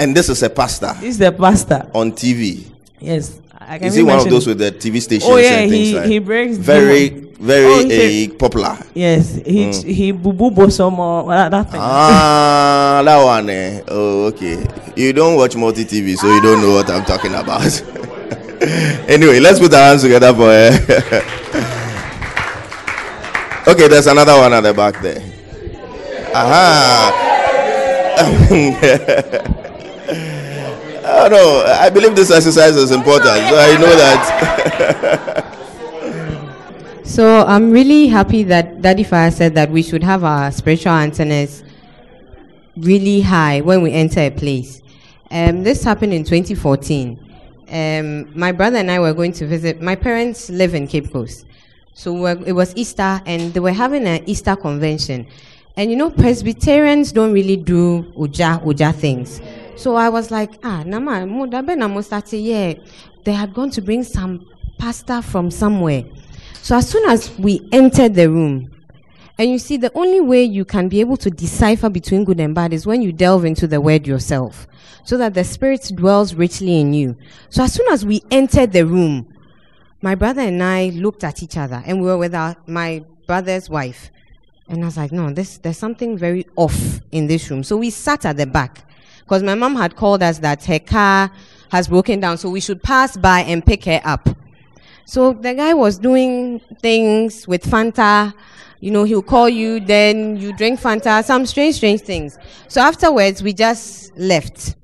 [0.00, 1.86] And this is a pastor This is the pastor.
[1.94, 2.64] on TV.
[2.98, 3.38] Yes.
[3.60, 5.88] I can Is he one of those with the TV stations Oh, yeah, and things
[5.88, 7.34] he- like he breaks very, demon.
[7.38, 8.78] very Oh, he uh, popular.
[8.94, 9.84] Yes, he Mm.
[9.84, 11.80] he boo boo bosom or that, that thing.
[11.80, 13.48] Ah, that one.
[13.50, 13.80] Eh?
[13.88, 14.66] Oh, okay.
[14.96, 17.62] You don't watch multi TV, so you don't know what I'm talking about.
[19.08, 20.50] anyway, let's put our hands together for.
[23.70, 25.22] Okay, there's another one at the back there.
[26.34, 27.12] Aha.
[30.10, 35.46] oh no, I believe this exercise is important, so I know that.
[37.10, 41.64] So I'm really happy that Daddy Fire said that we should have our spiritual antennas
[42.76, 44.80] really high when we enter a place.
[45.28, 47.18] Um, this happened in 2014.
[47.68, 49.82] Um, my brother and I were going to visit.
[49.82, 51.46] My parents live in Cape Coast,
[51.94, 55.26] so it was Easter, and they were having an Easter convention.
[55.76, 59.40] And you know, Presbyterians don't really do uja uja things.
[59.80, 62.02] So I was like, ah, Nama, mo dabe na mo
[62.32, 62.74] yeah.
[63.24, 64.46] They had gone to bring some
[64.78, 66.04] pasta from somewhere.
[66.60, 68.70] So as soon as we entered the room,
[69.38, 72.54] and you see, the only way you can be able to decipher between good and
[72.54, 74.68] bad is when you delve into the word yourself,
[75.04, 77.16] so that the Spirit dwells richly in you.
[77.48, 79.32] So as soon as we entered the room,
[80.02, 83.70] my brother and I looked at each other, and we were with our, my brother's
[83.70, 84.10] wife.
[84.68, 87.64] And I was like, no, this, there's something very off in this room.
[87.64, 88.84] So we sat at the back
[89.30, 91.30] because my mom had called us that her car
[91.70, 94.28] has broken down, so we should pass by and pick her up.
[95.04, 98.34] So the guy was doing things with Fanta.
[98.80, 102.38] You know, he'll call you, then you drink Fanta, some strange, strange things.
[102.66, 104.74] So afterwards, we just left.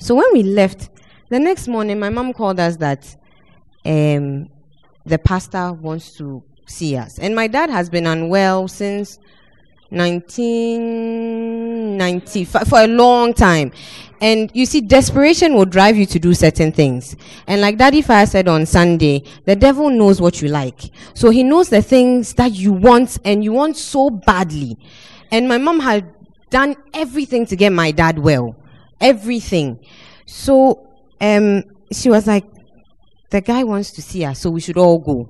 [0.00, 0.90] So when we left,
[1.30, 3.06] the next morning, my mom called us that
[3.86, 4.50] um,
[5.06, 7.18] the pastor wants to see us.
[7.18, 9.18] And my dad has been unwell since
[11.98, 13.72] 1995 for a long time.
[14.20, 17.16] And you see, desperation will drive you to do certain things.
[17.46, 20.80] And like Daddy Fire said on Sunday, the devil knows what you like.
[21.14, 24.78] So he knows the things that you want and you want so badly.
[25.30, 26.10] And my mom had
[26.50, 28.56] done everything to get my dad well.
[29.00, 29.84] Everything.
[30.26, 30.88] So,
[31.20, 32.44] um, she was like,
[33.30, 35.28] the guy wants to see us, so we should all go.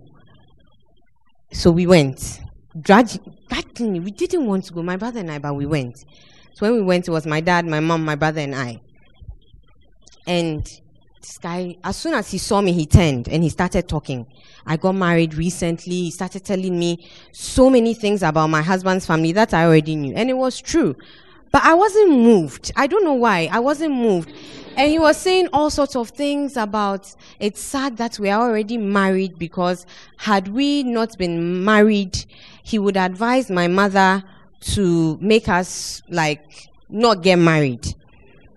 [1.52, 2.40] So we went.
[2.82, 6.04] Gradually, we didn't want to go, my brother and I, but we went.
[6.56, 8.80] So when we went, it was my dad, my mom, my brother, and I.
[10.26, 10.64] And
[11.20, 14.26] this guy, as soon as he saw me, he turned and he started talking.
[14.64, 16.04] I got married recently.
[16.04, 20.14] He started telling me so many things about my husband's family that I already knew.
[20.14, 20.96] And it was true.
[21.52, 22.72] But I wasn't moved.
[22.74, 23.50] I don't know why.
[23.52, 24.32] I wasn't moved.
[24.78, 28.78] And he was saying all sorts of things about it's sad that we are already
[28.78, 29.84] married because
[30.16, 32.24] had we not been married,
[32.62, 34.24] he would advise my mother
[34.60, 37.94] to make us like not get married.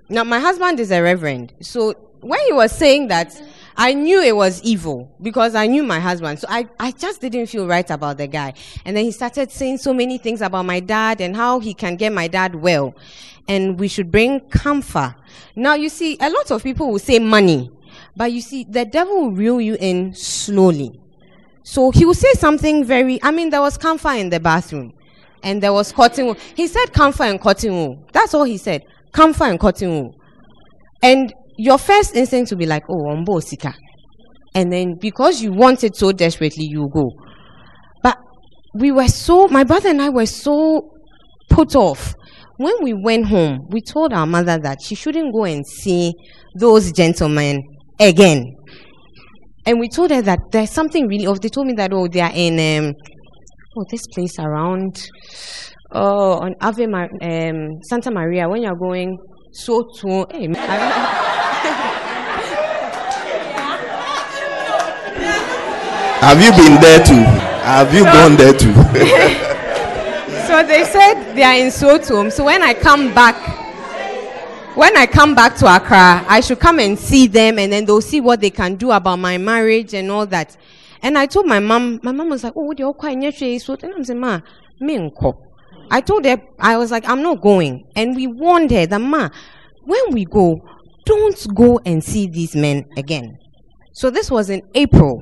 [0.09, 1.53] Now, my husband is a reverend.
[1.61, 3.39] So when he was saying that,
[3.77, 6.39] I knew it was evil because I knew my husband.
[6.39, 8.53] So I, I just didn't feel right about the guy.
[8.83, 11.95] And then he started saying so many things about my dad and how he can
[11.95, 12.93] get my dad well.
[13.47, 15.15] And we should bring comfort.
[15.55, 17.71] Now, you see, a lot of people will say money.
[18.17, 20.99] But you see, the devil will reel you in slowly.
[21.63, 24.91] So he will say something very, I mean, there was comfort in the bathroom.
[25.43, 26.37] And there was cotton wool.
[26.55, 28.07] He said comfort and cotton wool.
[28.11, 28.83] That's all he said.
[29.13, 30.15] Comfort and cotton wool.
[31.01, 33.73] And your first instinct will be like, oh, Ombo Sika.
[34.55, 37.11] And then because you want it so desperately, you go.
[38.03, 38.17] But
[38.73, 40.89] we were so, my brother and I were so
[41.49, 42.15] put off.
[42.57, 46.13] When we went home, we told our mother that she shouldn't go and see
[46.55, 47.61] those gentlemen
[47.99, 48.55] again.
[49.65, 51.39] And we told her that there's something really off.
[51.39, 52.93] They told me that, oh, they are in, um,
[53.80, 55.09] oh, this place around,
[55.91, 59.17] oh, on Ave Mar- um, Santa Maria, when you're going
[59.51, 60.47] so to, hey,
[66.19, 67.23] Have you been there too?
[67.63, 68.73] Have you gone there too?
[70.47, 72.30] so they said they are in Sotum.
[72.32, 73.36] So when I come back,
[74.75, 78.01] when I come back to Accra, I should come and see them, and then they'll
[78.01, 80.57] see what they can do about my marriage and all that.
[81.01, 81.99] And I told my mom.
[82.03, 83.17] My mom was like, "Oh, you're quite
[83.59, 84.41] so." And I'm saying, "Ma,
[84.79, 85.11] me
[85.91, 89.29] I told her I was like, "I'm not going," and we warned her that, "Ma,
[89.85, 90.59] when we go,
[91.05, 93.37] don't go and see these men again."
[93.93, 95.21] So this was in April.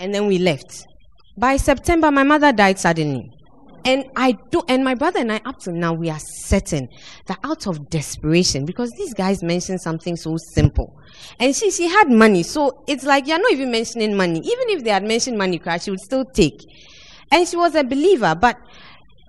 [0.00, 0.86] And then we left.
[1.36, 3.30] By September, my mother died suddenly.
[3.84, 6.88] And I do, and my brother and I, up to now, we are certain
[7.26, 10.98] that out of desperation, because these guys mentioned something so simple,
[11.38, 14.40] and she she had money, so it's like you're not even mentioning money.
[14.40, 16.60] Even if they had mentioned money, she would still take.
[17.30, 18.58] And she was a believer, but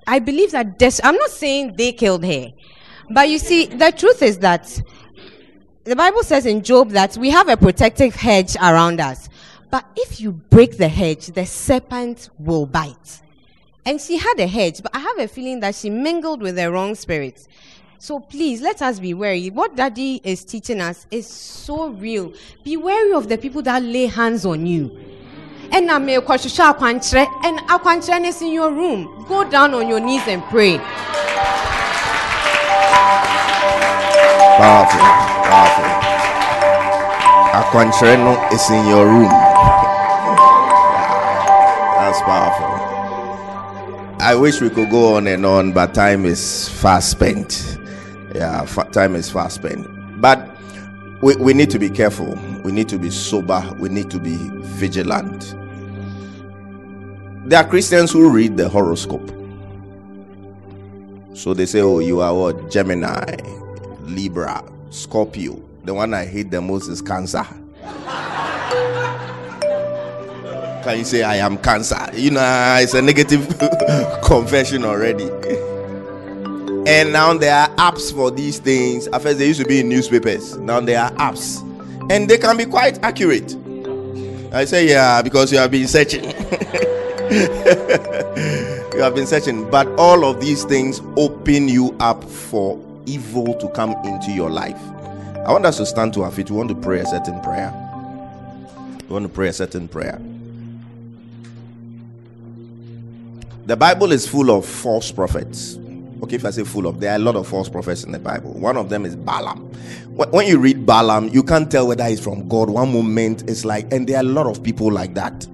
[0.07, 2.47] I believe that des- I'm not saying they killed her,
[3.11, 4.67] but you see, the truth is that
[5.83, 9.29] the Bible says in Job that we have a protective hedge around us.
[9.71, 13.21] But if you break the hedge, the serpent will bite.
[13.89, 16.71] And she had a hedge, but I have a feeling that she mingled with the
[16.71, 17.47] wrong spirits.
[17.97, 19.49] So please, let us be wary.
[19.49, 22.31] What daddy is teaching us is so real.
[22.63, 24.95] Be wary of the people that lay hands on you.
[25.71, 29.25] And I may and akwantre is in your room.
[29.27, 30.77] Go down on your knees and pray.
[34.59, 34.99] Powerful,
[35.49, 35.89] powerful.
[37.57, 39.31] Aquantreno is in your room.
[41.97, 42.78] That's powerful.
[44.21, 47.77] I wish we could go on and on, but time is fast spent.
[48.35, 49.87] Yeah, fa- time is fast spent.
[50.19, 50.45] But
[51.21, 52.37] we, we need to be careful.
[52.65, 53.63] We need to be sober.
[53.79, 55.55] We need to be vigilant.
[57.49, 59.31] There are Christians who read the horoscope.
[61.33, 62.69] So they say, Oh, you are what?
[62.69, 63.37] Gemini,
[64.01, 65.61] Libra, Scorpio.
[65.85, 67.47] The one I hate the most is Cancer.
[70.89, 72.09] Can you say I am cancer?
[72.13, 72.41] You know,
[72.81, 73.47] it's a negative
[74.23, 75.29] confession already.
[76.87, 79.05] And now there are apps for these things.
[79.07, 80.57] At first, they used to be in newspapers.
[80.57, 81.61] Now there are apps,
[82.09, 83.55] and they can be quite accurate.
[84.51, 86.23] I say, yeah, because you have been searching.
[86.23, 86.31] you
[89.01, 93.91] have been searching, but all of these things open you up for evil to come
[94.05, 94.81] into your life.
[95.45, 96.49] I want us to stand to our feet.
[96.49, 97.71] We want to pray a certain prayer.
[99.01, 100.19] We want to pray a certain prayer.
[103.69, 105.77] The Bible is full of false prophets.
[106.23, 108.17] Okay, if I say full of, there are a lot of false prophets in the
[108.17, 108.51] Bible.
[108.53, 109.59] One of them is Balaam.
[110.15, 112.71] When you read Balaam, you can't tell whether he's from God.
[112.71, 115.45] One moment it's like, and there are a lot of people like that.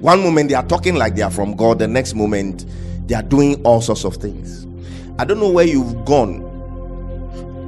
[0.00, 2.66] One moment they are talking like they are from God, the next moment
[3.06, 4.66] they are doing all sorts of things.
[5.20, 6.42] I don't know where you've gone.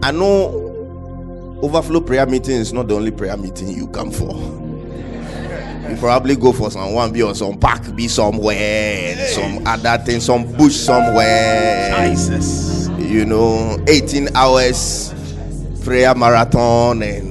[0.02, 4.63] I know overflow prayer meeting is not the only prayer meeting you come for.
[5.88, 10.20] You probably go for some one be on some park, be somewhere, some other thing,
[10.20, 12.08] some bush somewhere.
[12.08, 12.88] Jesus.
[12.98, 15.14] You know, 18 hours
[15.84, 17.30] prayer marathon and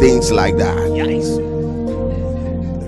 [0.00, 0.76] things like that.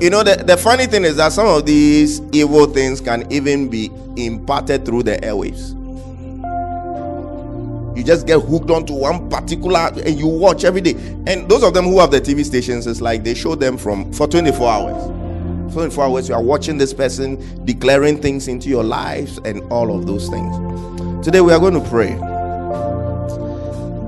[0.01, 3.69] You know, the, the funny thing is that some of these evil things can even
[3.69, 5.75] be imparted through the airwaves.
[7.97, 10.93] You just get hooked onto one particular and you watch every day.
[11.27, 14.13] And those of them who have the TV stations, it's like they show them from
[14.13, 15.73] for 24 hours.
[15.73, 20.07] 24 hours, you are watching this person declaring things into your lives and all of
[20.07, 21.25] those things.
[21.25, 22.11] Today we are going to pray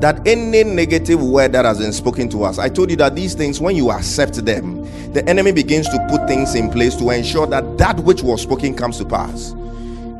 [0.00, 3.32] that any negative word that has been spoken to us, I told you that these
[3.32, 4.84] things, when you accept them,
[5.14, 8.76] the enemy begins to put things in place to ensure that that which was spoken
[8.76, 9.54] comes to pass.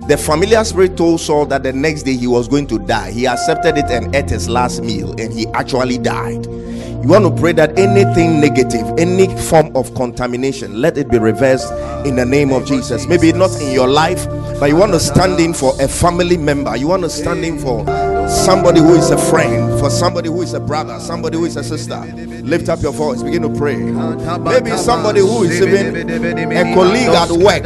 [0.09, 3.11] The familiar spirit told Saul that the next day he was going to die.
[3.11, 6.47] He accepted it and ate his last meal, and he actually died.
[6.47, 11.71] You want to pray that anything negative, any form of contamination, let it be reversed
[12.07, 13.07] in the name of Jesus.
[13.07, 14.27] Maybe not in your life,
[14.59, 16.75] but you want to stand in for a family member.
[16.75, 17.85] You want to stand in for
[18.29, 21.65] somebody who is a friend, for somebody who is a brother, somebody who is a
[21.65, 22.01] sister.
[22.43, 23.77] Lift up your voice, begin to pray.
[23.77, 27.65] Maybe somebody who is even a colleague at work,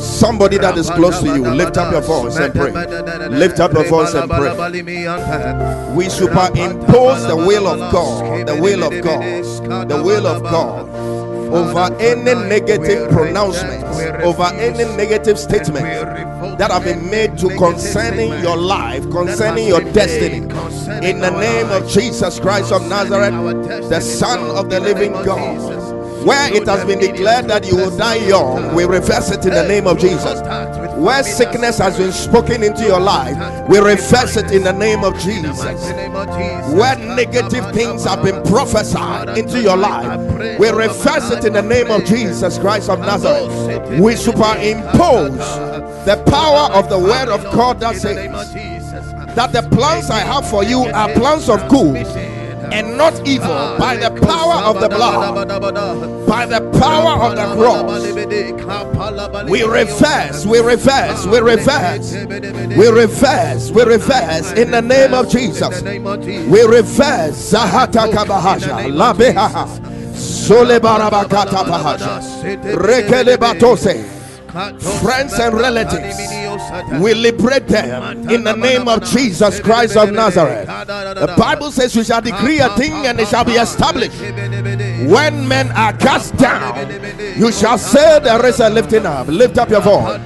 [0.00, 1.42] somebody that is close to you.
[1.48, 2.72] Lift up your voice and pray.
[3.28, 4.52] Lift up your voice and pray.
[5.94, 11.23] We superimpose the will of God, the will of God, the will of God
[11.54, 15.78] over any negative pronouncements, over any negative statements
[16.58, 20.38] that have been made to concerning your life, concerning your destiny.
[21.08, 25.93] In the name of Jesus Christ of Nazareth, the Son of the living God.
[26.24, 29.66] Where it has been declared that you will die young, we reverse it in the
[29.66, 30.40] name of Jesus.
[30.98, 33.36] Where sickness has been spoken into your life,
[33.68, 35.60] we reverse it in the name of Jesus.
[36.72, 40.18] Where negative things have been prophesied into your life,
[40.58, 44.00] we reverse it in the name of Jesus Christ of Nazareth.
[44.00, 45.36] We superimpose
[46.06, 48.16] the power of the word of God that says
[49.34, 52.06] that the plans I have for you are plans of good
[52.74, 58.02] and not evil by the power of the blood, by the power of the cross.
[59.48, 62.12] We reverse, we reverse, we reverse,
[62.76, 65.82] we reverse, we reverse in the name of Jesus.
[65.82, 67.52] We reverse.
[67.52, 68.90] Zahata Kabahasha,
[73.24, 74.23] Bahasha,
[74.54, 76.16] friends and relatives.
[77.00, 80.66] We liberate them in the name of Jesus Christ of Nazareth.
[80.66, 84.20] The Bible says, We shall decree a thing and it shall be established.
[85.10, 86.88] When men are cast down,
[87.36, 89.26] you shall say, There is a lifting up.
[89.26, 90.20] Lift up your voice.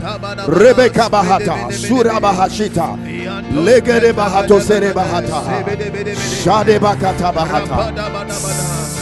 [0.49, 2.97] Rebecca Bahata, Sura Bahashita,
[3.65, 5.65] Legere Bahato Sere Bahata,
[6.43, 8.98] Shade Bakata Bahata.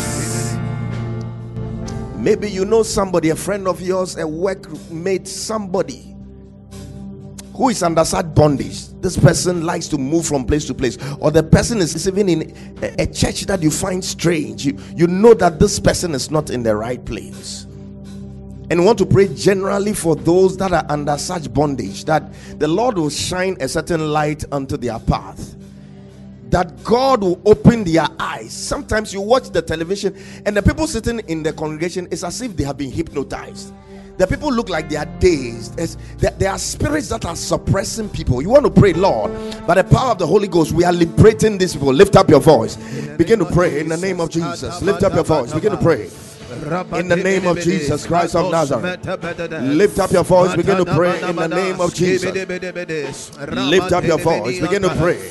[2.27, 6.17] Maybe you know somebody, a friend of yours, a workmate, somebody
[7.55, 8.89] who is under such bondage.
[9.01, 12.77] This person likes to move from place to place, or the person is even in
[12.83, 14.67] a, a church that you find strange.
[14.67, 17.69] You, you know that this person is not in the right place.
[18.71, 22.25] And want to pray generally for those that are under such bondage that
[22.59, 25.56] the Lord will shine a certain light unto their path
[26.51, 28.53] that God will open their eyes.
[28.53, 32.57] Sometimes you watch the television and the people sitting in the congregation is as if
[32.57, 33.73] they have been hypnotized.
[34.19, 35.79] The people look like they are dazed.
[35.79, 38.41] As there are spirits that are suppressing people.
[38.41, 39.31] You want to pray, Lord,
[39.67, 41.93] by the power of the Holy Ghost, we are liberating these people.
[41.93, 42.77] Lift up your voice.
[43.19, 44.81] Begin to pray in the name of Jesus.
[44.81, 45.53] Lift up your voice.
[45.53, 46.09] Begin to pray.
[46.99, 49.05] In the name of Jesus Christ of Nazareth,
[49.63, 50.55] lift up your voice.
[50.57, 52.33] Begin to pray in the name of Jesus.
[53.49, 54.61] Lift up your voice.
[54.61, 55.31] Begin to pray.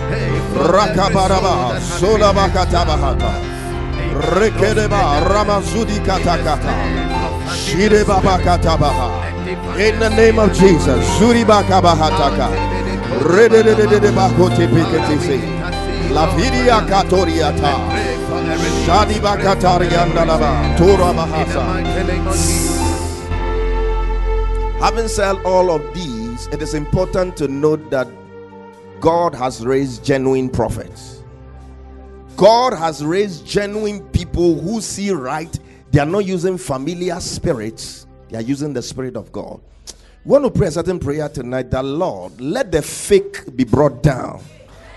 [0.55, 3.31] Rakabaraba, Solabakatabahata.
[4.37, 6.73] Rekedeba, Ramazudi Katakata.
[7.55, 9.07] Shirebabakatabaha.
[9.79, 12.49] In the name of Jesus, Suribakabahataka.
[13.21, 15.39] Rededededebakote Piketisi.
[16.13, 17.73] Lavidia Katoriata.
[18.85, 20.77] Shadibakatariandalaba.
[20.77, 21.63] Tora Bahasa.
[24.81, 28.07] Having said all of these, it is important to note that
[29.01, 31.23] God has raised genuine prophets.
[32.37, 35.59] God has raised genuine people who see right.
[35.89, 39.59] They are not using familiar spirits, they are using the Spirit of God.
[40.23, 44.03] We want to pray a certain prayer tonight that Lord, let the fake be brought
[44.03, 44.43] down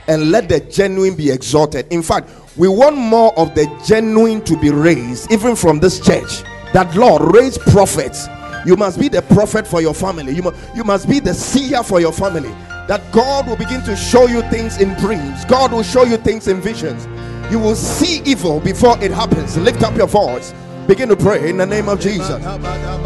[0.07, 1.87] and let the genuine be exalted.
[1.91, 2.29] In fact,
[2.59, 6.43] we want more of the genuine to be raised, even from this church.
[6.75, 8.29] That Lord raise prophets.
[8.67, 10.35] You must be the prophet for your family.
[10.35, 12.55] You must, you must be the seer for your family.
[12.89, 15.45] That God will begin to show you things in dreams.
[15.47, 17.07] God will show you things in visions.
[17.51, 19.57] You will see evil before it happens.
[19.57, 20.55] Lift up your voice.
[20.87, 22.29] Begin to pray in the name of Jesus.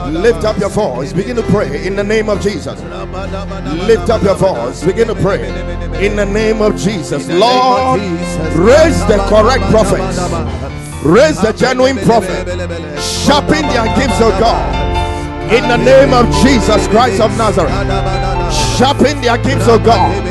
[0.09, 1.13] Lift up your voice.
[1.13, 2.81] Begin to pray in the name of Jesus.
[3.87, 4.83] Lift up your voice.
[4.83, 5.49] Begin to pray
[6.05, 7.29] in the name of Jesus.
[7.29, 8.01] Lord,
[8.57, 10.19] raise the correct prophets.
[11.05, 12.49] Raise the genuine prophet.
[13.01, 15.53] Sharpen their gifts, of God.
[15.53, 18.68] In the name of Jesus Christ of Nazareth.
[18.79, 20.25] Sharpen their gifts, of God.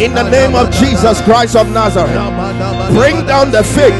[0.00, 2.16] In the name of Jesus Christ of Nazareth.
[2.96, 3.92] Bring down the fake.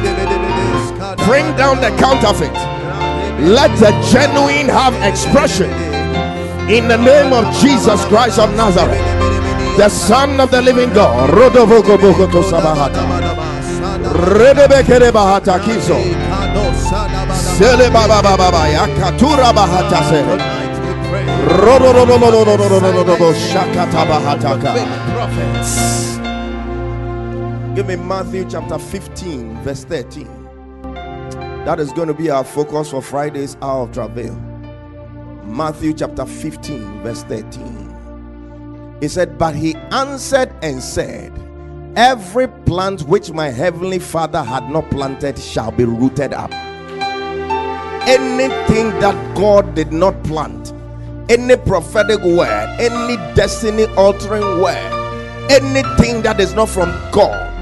[1.29, 2.55] Bring down the counterfeit.
[3.45, 5.69] Let the genuine have expression.
[6.71, 8.97] In the name of Jesus Christ of Nazareth.
[9.77, 11.29] The Son of the Living God.
[17.59, 18.23] Sele Baba
[19.53, 20.56] Bahata Se
[25.13, 26.17] prophets.
[27.77, 30.27] Give me Matthew chapter 15, verse 13.
[31.65, 34.35] That is going to be our focus for Friday's hour of travail.
[35.45, 38.99] Matthew chapter 15, verse 13.
[39.01, 41.33] He said, But he answered and said,
[41.95, 46.53] Every plant which my heavenly Father had not planted shall be rooted up.
[48.09, 50.66] Anything that God did not plant
[51.29, 57.53] any prophetic word, any destiny altering word, anything that is not from God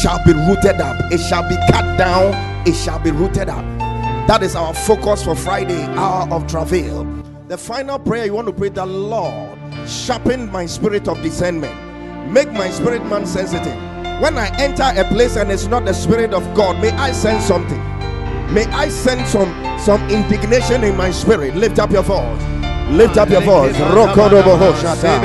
[0.00, 0.96] shall be rooted up.
[1.12, 2.32] It shall be cut down.
[2.66, 3.64] It shall be rooted up.
[4.28, 7.04] That is our focus for Friday, hour of travail.
[7.48, 9.58] The final prayer you want to pray the Lord
[9.88, 11.74] sharpen my spirit of discernment,
[12.30, 13.76] make my spirit man sensitive.
[14.22, 17.44] When I enter a place and it's not the spirit of God, may I sense
[17.44, 17.80] something.
[18.54, 21.56] May I sense some some indignation in my spirit.
[21.56, 22.51] Lift up your voice.
[22.92, 23.74] Lift up your voice.
[23.76, 25.18] Rokodo boho shata.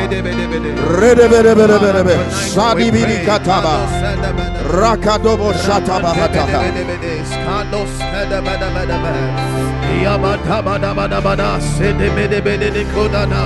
[1.00, 2.16] Redebedebedebedebe.
[2.54, 3.76] Shadi bidi kataba.
[4.72, 6.62] Rakadobo shata bahataka.
[7.46, 9.14] Kandos kedebedebedebe.
[10.04, 11.50] Yamadabadabadabada.
[11.76, 13.42] Sedebedebedebe kodana.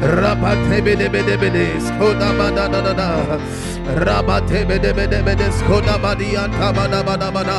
[0.00, 1.66] Rapatebedebedebede.
[1.86, 3.08] Skodabadadadada.
[4.06, 5.46] Rabatebedebedebede.
[5.58, 7.58] Skodabadiyantabadabadabada.